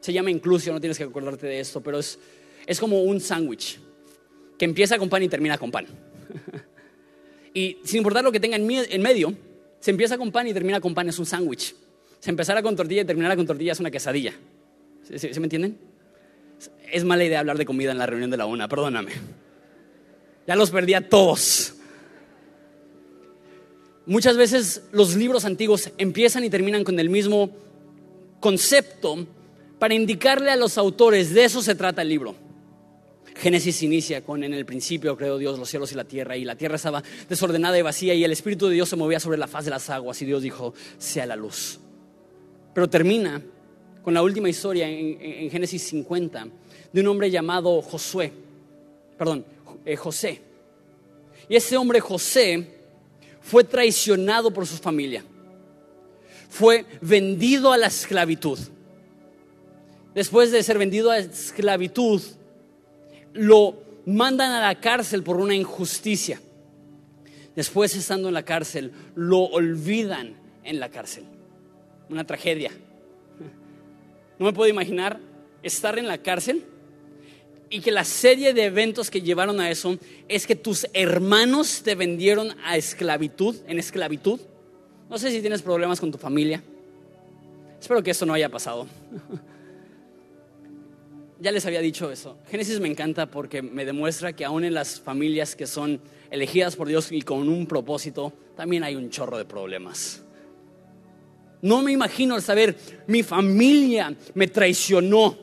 Se 0.00 0.12
llama 0.12 0.30
inclusión, 0.30 0.74
no 0.74 0.80
tienes 0.80 0.98
que 0.98 1.04
acordarte 1.04 1.46
de 1.46 1.60
esto, 1.60 1.80
pero 1.80 1.98
es, 1.98 2.18
es 2.66 2.80
como 2.80 3.02
un 3.02 3.20
sándwich 3.20 3.78
que 4.58 4.64
empieza 4.64 4.98
con 4.98 5.08
pan 5.08 5.22
y 5.22 5.28
termina 5.28 5.58
con 5.58 5.70
pan. 5.70 5.86
y 7.54 7.78
sin 7.84 7.98
importar 7.98 8.24
lo 8.24 8.32
que 8.32 8.40
tenga 8.40 8.56
en 8.56 9.02
medio, 9.02 9.34
se 9.80 9.90
empieza 9.90 10.18
con 10.18 10.32
pan 10.32 10.46
y 10.46 10.54
termina 10.54 10.80
con 10.80 10.94
pan, 10.94 11.08
es 11.08 11.18
un 11.18 11.26
sándwich. 11.26 11.74
Se 12.20 12.30
empezara 12.30 12.62
con 12.62 12.74
tortilla 12.76 13.02
y 13.02 13.04
terminara 13.04 13.36
con 13.36 13.46
tortilla 13.46 13.72
es 13.72 13.80
una 13.80 13.90
quesadilla. 13.90 14.34
¿Sí, 15.02 15.28
me 15.38 15.44
entienden? 15.44 15.78
Es 16.90 17.04
mala 17.04 17.24
idea 17.24 17.40
hablar 17.40 17.58
de 17.58 17.66
comida 17.66 17.92
en 17.92 17.98
la 17.98 18.06
reunión 18.06 18.30
de 18.30 18.36
la 18.36 18.46
una, 18.46 18.68
perdóname. 18.68 19.12
Ya 20.46 20.56
los 20.56 20.70
perdí 20.70 20.94
a 20.94 21.08
todos. 21.08 21.74
Muchas 24.06 24.36
veces 24.36 24.84
los 24.92 25.16
libros 25.16 25.44
antiguos 25.44 25.90
empiezan 25.98 26.44
y 26.44 26.50
terminan 26.50 26.84
con 26.84 26.98
el 27.00 27.10
mismo 27.10 27.50
concepto 28.40 29.26
para 29.78 29.94
indicarle 29.94 30.50
a 30.50 30.56
los 30.56 30.78
autores, 30.78 31.34
de 31.34 31.44
eso 31.44 31.60
se 31.60 31.74
trata 31.74 32.02
el 32.02 32.08
libro. 32.08 32.45
Génesis 33.38 33.82
inicia 33.82 34.22
con 34.22 34.42
en 34.44 34.54
el 34.54 34.64
principio 34.64 35.16
creó 35.16 35.36
Dios 35.36 35.58
los 35.58 35.68
cielos 35.68 35.92
y 35.92 35.94
la 35.94 36.04
tierra 36.04 36.36
y 36.36 36.44
la 36.44 36.56
tierra 36.56 36.76
estaba 36.76 37.02
desordenada 37.28 37.78
y 37.78 37.82
vacía 37.82 38.14
y 38.14 38.24
el 38.24 38.32
Espíritu 38.32 38.68
de 38.68 38.74
Dios 38.74 38.88
se 38.88 38.96
movía 38.96 39.20
sobre 39.20 39.38
la 39.38 39.46
faz 39.46 39.66
de 39.66 39.70
las 39.70 39.90
aguas 39.90 40.20
y 40.22 40.24
Dios 40.24 40.42
dijo, 40.42 40.72
sea 40.98 41.26
la 41.26 41.36
luz. 41.36 41.78
Pero 42.72 42.88
termina 42.88 43.42
con 44.02 44.14
la 44.14 44.22
última 44.22 44.48
historia 44.48 44.88
en, 44.88 45.50
Génesis 45.50 45.82
50 45.82 46.48
de 46.92 47.00
un 47.00 47.06
hombre 47.08 47.30
llamado 47.30 47.82
Josué, 47.82 48.32
perdón, 49.18 49.44
eh, 49.84 49.96
José. 49.96 50.40
Y 51.48 51.56
ese 51.56 51.76
hombre 51.76 52.00
José 52.00 52.66
fue 53.42 53.64
traicionado 53.64 54.50
por 54.50 54.66
su 54.66 54.76
familia, 54.76 55.22
fue 56.48 56.86
vendido 57.02 57.72
a 57.72 57.76
la 57.76 57.88
esclavitud. 57.88 58.58
Después 60.14 60.50
de 60.50 60.62
ser 60.62 60.78
vendido 60.78 61.10
a 61.10 61.18
la 61.18 61.24
esclavitud, 61.24 62.22
lo 63.36 63.76
mandan 64.06 64.52
a 64.52 64.60
la 64.60 64.80
cárcel 64.80 65.22
por 65.22 65.36
una 65.36 65.54
injusticia. 65.54 66.40
Después, 67.54 67.94
estando 67.94 68.28
en 68.28 68.34
la 68.34 68.44
cárcel, 68.44 68.92
lo 69.14 69.44
olvidan 69.44 70.36
en 70.62 70.80
la 70.80 70.90
cárcel. 70.90 71.24
Una 72.08 72.24
tragedia. 72.24 72.70
No 74.38 74.46
me 74.46 74.52
puedo 74.52 74.68
imaginar 74.68 75.18
estar 75.62 75.98
en 75.98 76.06
la 76.06 76.18
cárcel 76.18 76.64
y 77.68 77.80
que 77.80 77.90
la 77.90 78.04
serie 78.04 78.54
de 78.54 78.64
eventos 78.64 79.10
que 79.10 79.22
llevaron 79.22 79.60
a 79.60 79.70
eso 79.70 79.98
es 80.28 80.46
que 80.46 80.54
tus 80.54 80.86
hermanos 80.92 81.82
te 81.82 81.94
vendieron 81.94 82.54
a 82.64 82.76
esclavitud, 82.76 83.56
en 83.66 83.78
esclavitud. 83.78 84.40
No 85.08 85.18
sé 85.18 85.30
si 85.30 85.40
tienes 85.40 85.62
problemas 85.62 85.98
con 85.98 86.12
tu 86.12 86.18
familia. 86.18 86.62
Espero 87.80 88.02
que 88.02 88.10
eso 88.10 88.26
no 88.26 88.34
haya 88.34 88.48
pasado. 88.48 88.86
Ya 91.38 91.52
les 91.52 91.66
había 91.66 91.80
dicho 91.80 92.10
eso. 92.10 92.38
Génesis 92.50 92.80
me 92.80 92.88
encanta 92.88 93.30
porque 93.30 93.62
me 93.62 93.84
demuestra 93.84 94.32
que 94.32 94.44
aún 94.44 94.64
en 94.64 94.74
las 94.74 95.00
familias 95.00 95.54
que 95.54 95.66
son 95.66 96.00
elegidas 96.30 96.76
por 96.76 96.88
Dios 96.88 97.12
y 97.12 97.22
con 97.22 97.48
un 97.48 97.66
propósito, 97.66 98.32
también 98.56 98.84
hay 98.84 98.96
un 98.96 99.10
chorro 99.10 99.36
de 99.36 99.44
problemas. 99.44 100.22
No 101.62 101.82
me 101.82 101.92
imagino 101.92 102.36
el 102.36 102.42
saber, 102.42 102.76
mi 103.06 103.22
familia 103.22 104.14
me 104.34 104.46
traicionó. 104.46 105.36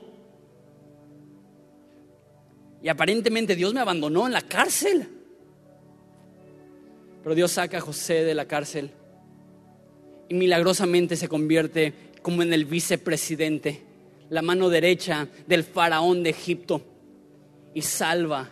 Y 2.81 2.89
aparentemente 2.89 3.55
Dios 3.55 3.73
me 3.73 3.79
abandonó 3.79 4.25
en 4.25 4.33
la 4.33 4.41
cárcel. 4.41 5.07
Pero 7.21 7.35
Dios 7.35 7.51
saca 7.51 7.77
a 7.77 7.81
José 7.81 8.25
de 8.25 8.35
la 8.35 8.45
cárcel 8.45 8.91
y 10.27 10.33
milagrosamente 10.33 11.15
se 11.15 11.29
convierte 11.29 11.93
como 12.21 12.41
en 12.41 12.51
el 12.53 12.65
vicepresidente 12.65 13.81
la 14.33 14.41
mano 14.41 14.67
derecha 14.67 15.27
del 15.45 15.63
faraón 15.63 16.23
de 16.23 16.31
Egipto 16.31 16.81
y 17.75 17.83
salva 17.83 18.49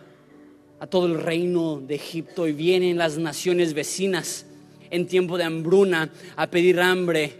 a 0.78 0.86
todo 0.86 1.06
el 1.06 1.20
reino 1.20 1.80
de 1.80 1.96
Egipto 1.96 2.46
y 2.46 2.52
vienen 2.52 2.96
las 2.96 3.18
naciones 3.18 3.74
vecinas 3.74 4.46
en 4.90 5.08
tiempo 5.08 5.36
de 5.36 5.42
hambruna 5.42 6.08
a 6.36 6.46
pedir 6.46 6.80
hambre 6.80 7.32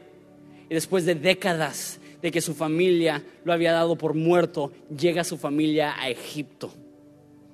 y 0.68 0.74
después 0.74 1.07
de 1.07 1.14
décadas 1.14 2.01
de 2.20 2.32
que 2.32 2.40
su 2.40 2.53
familia 2.53 3.22
lo 3.45 3.53
había 3.53 3.70
dado 3.70 3.95
por 3.95 4.14
muerto, 4.14 4.72
llega 4.90 5.22
su 5.22 5.38
familia 5.38 5.95
a 5.97 6.11
Egipto 6.11 6.72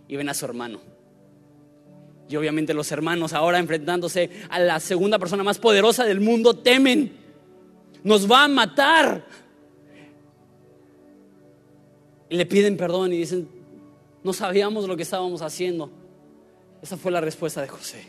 y 0.09 0.17
ven 0.17 0.31
a 0.31 0.35
su 0.35 0.47
hermano. 0.47 0.81
Y 2.31 2.37
obviamente 2.37 2.73
los 2.73 2.91
hermanos 2.93 3.35
ahora 3.35 3.59
enfrentándose 3.59 4.31
a 4.49 4.59
la 4.59 4.81
segunda 4.81 5.19
persona 5.19 5.45
más 5.45 5.59
poderosa 5.59 6.07
del 6.07 6.21
mundo 6.21 6.55
temen. 6.55 7.13
Nos 8.05 8.31
va 8.31 8.45
a 8.45 8.49
matar, 8.49 9.27
y 12.31 12.37
le 12.37 12.47
piden 12.47 12.77
perdón 12.77 13.13
y 13.13 13.19
dicen, 13.19 13.49
no 14.23 14.33
sabíamos 14.33 14.87
lo 14.87 14.97
que 14.97 15.03
estábamos 15.03 15.43
haciendo. 15.43 15.91
Esa 16.83 16.97
fue 16.97 17.11
la 17.11 17.21
respuesta 17.21 17.61
de 17.63 17.69
José. 17.69 18.03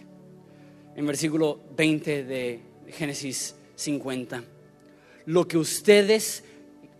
En 0.95 1.05
versículo 1.05 1.59
20 1.75 2.23
de 2.23 2.59
Génesis 2.89 3.55
50. 3.75 4.43
Lo 5.25 5.47
que 5.47 5.57
ustedes 5.57 6.43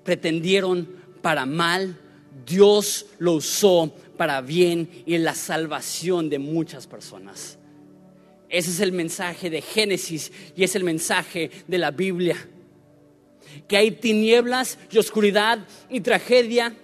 pretendieron 0.04 0.88
para 1.22 1.46
mal, 1.46 1.98
Dios 2.46 3.08
lo 3.18 3.34
usó 3.34 3.94
para 4.18 4.42
bien 4.42 4.90
y 5.06 5.18
la 5.18 5.36
salvación 5.36 6.30
de 6.30 6.40
muchas 6.40 6.88
personas. 6.88 7.58
Ese 8.48 8.72
es 8.72 8.80
el 8.80 8.92
mensaje 8.92 9.50
de 9.50 9.62
Génesis 9.62 10.32
y 10.56 10.64
es 10.64 10.76
el 10.76 10.84
mensaje 10.84 11.52
de 11.68 11.78
la 11.78 11.92
Biblia. 11.92 12.38
Que 13.68 13.78
hay 13.78 13.92
tinieblas 13.92 14.78
y 14.92 14.98
oscuridad 14.98 15.60
y 15.90 16.02
tragedia 16.02 16.76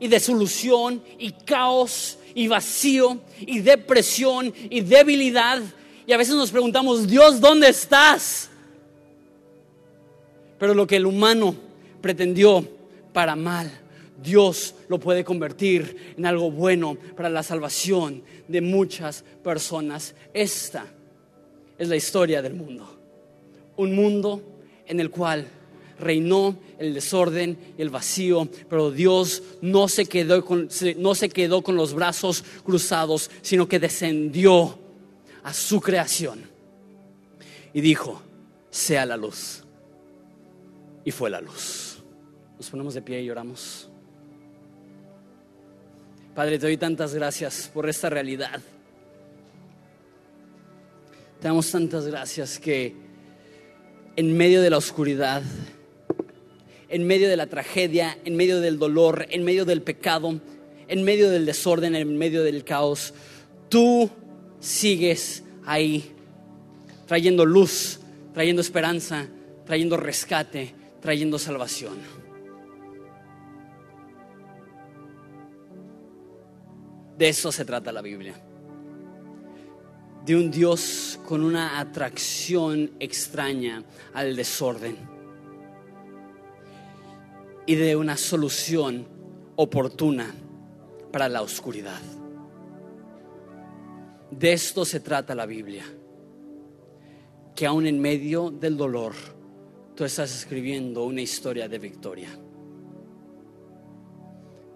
y 0.00 0.08
desolución 0.08 1.02
y 1.18 1.30
caos 1.30 2.18
y 2.34 2.48
vacío 2.48 3.20
y 3.40 3.60
depresión 3.60 4.52
y 4.68 4.80
debilidad. 4.80 5.62
Y 6.06 6.12
a 6.12 6.16
veces 6.16 6.34
nos 6.34 6.50
preguntamos, 6.50 7.06
Dios, 7.06 7.40
¿dónde 7.40 7.68
estás? 7.68 8.50
Pero 10.58 10.74
lo 10.74 10.86
que 10.86 10.96
el 10.96 11.06
humano 11.06 11.54
pretendió 12.00 12.66
para 13.12 13.36
mal, 13.36 13.70
Dios 14.22 14.74
lo 14.88 14.98
puede 14.98 15.24
convertir 15.24 16.14
en 16.16 16.26
algo 16.26 16.50
bueno 16.50 16.96
para 17.16 17.30
la 17.30 17.42
salvación 17.42 18.22
de 18.48 18.60
muchas 18.60 19.24
personas. 19.42 20.14
Esta 20.34 20.84
es 21.78 21.88
la 21.88 21.96
historia 21.96 22.42
del 22.42 22.54
mundo. 22.54 22.98
Un 23.76 23.94
mundo 23.94 24.42
en 24.86 25.00
el 25.00 25.10
cual 25.10 25.46
reinó 26.00 26.58
el 26.78 26.94
desorden 26.94 27.58
y 27.78 27.82
el 27.82 27.90
vacío, 27.90 28.48
pero 28.68 28.90
Dios 28.90 29.42
no 29.60 29.88
se 29.88 30.06
quedó 30.06 30.44
con, 30.44 30.68
no 30.96 31.14
se 31.14 31.28
quedó 31.28 31.62
con 31.62 31.76
los 31.76 31.94
brazos 31.94 32.42
cruzados, 32.64 33.30
sino 33.42 33.68
que 33.68 33.78
descendió 33.78 34.78
a 35.42 35.52
su 35.52 35.80
creación 35.80 36.42
y 37.72 37.80
dijo, 37.80 38.20
sea 38.70 39.06
la 39.06 39.16
luz. 39.16 39.64
Y 41.04 41.10
fue 41.10 41.30
la 41.30 41.40
luz. 41.40 41.98
Nos 42.58 42.68
ponemos 42.68 42.94
de 42.94 43.02
pie 43.02 43.22
y 43.22 43.26
lloramos. 43.26 43.88
Padre, 46.34 46.58
te 46.58 46.66
doy 46.66 46.76
tantas 46.76 47.14
gracias 47.14 47.70
por 47.72 47.88
esta 47.88 48.10
realidad. 48.10 48.60
Te 51.40 51.48
damos 51.48 51.70
tantas 51.70 52.06
gracias 52.06 52.58
que 52.58 52.94
en 54.16 54.36
medio 54.36 54.60
de 54.60 54.70
la 54.70 54.76
oscuridad, 54.76 55.42
en 56.90 57.06
medio 57.06 57.28
de 57.28 57.36
la 57.36 57.46
tragedia, 57.46 58.18
en 58.24 58.36
medio 58.36 58.60
del 58.60 58.78
dolor, 58.78 59.26
en 59.30 59.44
medio 59.44 59.64
del 59.64 59.80
pecado, 59.80 60.40
en 60.88 61.04
medio 61.04 61.30
del 61.30 61.46
desorden, 61.46 61.94
en 61.94 62.18
medio 62.18 62.42
del 62.42 62.64
caos, 62.64 63.14
tú 63.68 64.10
sigues 64.58 65.44
ahí, 65.64 66.12
trayendo 67.06 67.46
luz, 67.46 68.00
trayendo 68.34 68.60
esperanza, 68.60 69.28
trayendo 69.64 69.96
rescate, 69.96 70.74
trayendo 71.00 71.38
salvación. 71.38 71.96
De 77.16 77.28
eso 77.28 77.52
se 77.52 77.64
trata 77.64 77.92
la 77.92 78.02
Biblia. 78.02 78.34
De 80.26 80.34
un 80.34 80.50
Dios 80.50 81.20
con 81.24 81.44
una 81.44 81.78
atracción 81.78 82.90
extraña 82.98 83.84
al 84.12 84.34
desorden 84.34 85.09
y 87.70 87.76
de 87.76 87.94
una 87.94 88.16
solución 88.16 89.06
oportuna 89.54 90.34
para 91.12 91.28
la 91.28 91.40
oscuridad. 91.40 92.00
De 94.28 94.52
esto 94.52 94.84
se 94.84 94.98
trata 94.98 95.36
la 95.36 95.46
Biblia. 95.46 95.84
Que 97.54 97.66
aún 97.66 97.86
en 97.86 98.00
medio 98.00 98.50
del 98.50 98.76
dolor, 98.76 99.12
tú 99.94 100.02
estás 100.04 100.34
escribiendo 100.34 101.04
una 101.04 101.20
historia 101.20 101.68
de 101.68 101.78
victoria. 101.78 102.30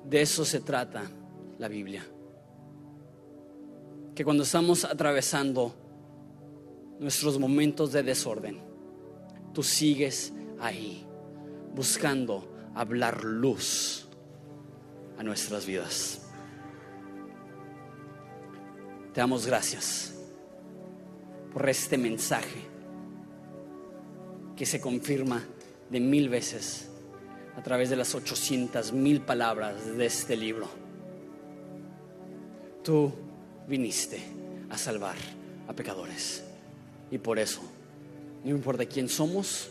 De 0.09 0.23
eso 0.23 0.45
se 0.45 0.61
trata 0.61 1.03
la 1.59 1.67
Biblia. 1.67 2.07
Que 4.15 4.25
cuando 4.25 4.45
estamos 4.45 4.85
atravesando 4.85 5.75
nuestros 7.01 7.41
momentos 7.41 7.91
de 7.91 8.05
desorden, 8.05 8.61
tú 9.53 9.65
sigues 9.65 10.33
ahí 10.61 11.05
buscando 11.75 12.54
hablar 12.75 13.25
luz 13.25 14.07
a 15.19 15.23
nuestras 15.23 15.67
vidas. 15.67 16.21
Te 19.13 19.21
damos 19.21 19.47
gracias 19.47 20.15
por 21.53 21.69
este 21.69 21.97
mensaje 21.97 22.75
que 24.57 24.67
se 24.67 24.81
confirma 24.81 25.43
de 25.89 26.01
mil 26.01 26.29
veces 26.29 26.89
a 27.57 27.63
través 27.63 27.91
de 27.91 27.97
las 27.97 28.15
800 28.15 28.93
mil 28.93 29.21
palabras 29.21 29.97
de 29.97 30.07
este 30.07 30.37
libro. 30.37 30.69
Tú 32.83 33.13
viniste 33.69 34.21
a 34.69 34.77
salvar 34.77 35.17
a 35.69 35.73
pecadores 35.73 36.43
y 37.11 37.19
por 37.19 37.39
eso, 37.39 37.61
no 38.43 38.51
importa 38.51 38.85
quién 38.87 39.09
somos, 39.09 39.71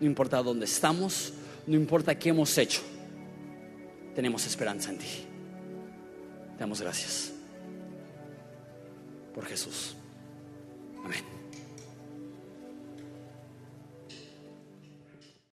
no 0.00 0.06
importa 0.06 0.42
dónde 0.42 0.64
estamos, 0.64 1.32
no 1.70 1.76
importa 1.76 2.18
qué 2.18 2.30
hemos 2.30 2.58
hecho, 2.58 2.82
tenemos 4.12 4.44
esperanza 4.44 4.90
en 4.90 4.98
ti. 4.98 5.06
Te 6.54 6.58
damos 6.58 6.80
gracias 6.80 7.32
por 9.32 9.46
Jesús. 9.46 9.94
Amén. 11.04 11.39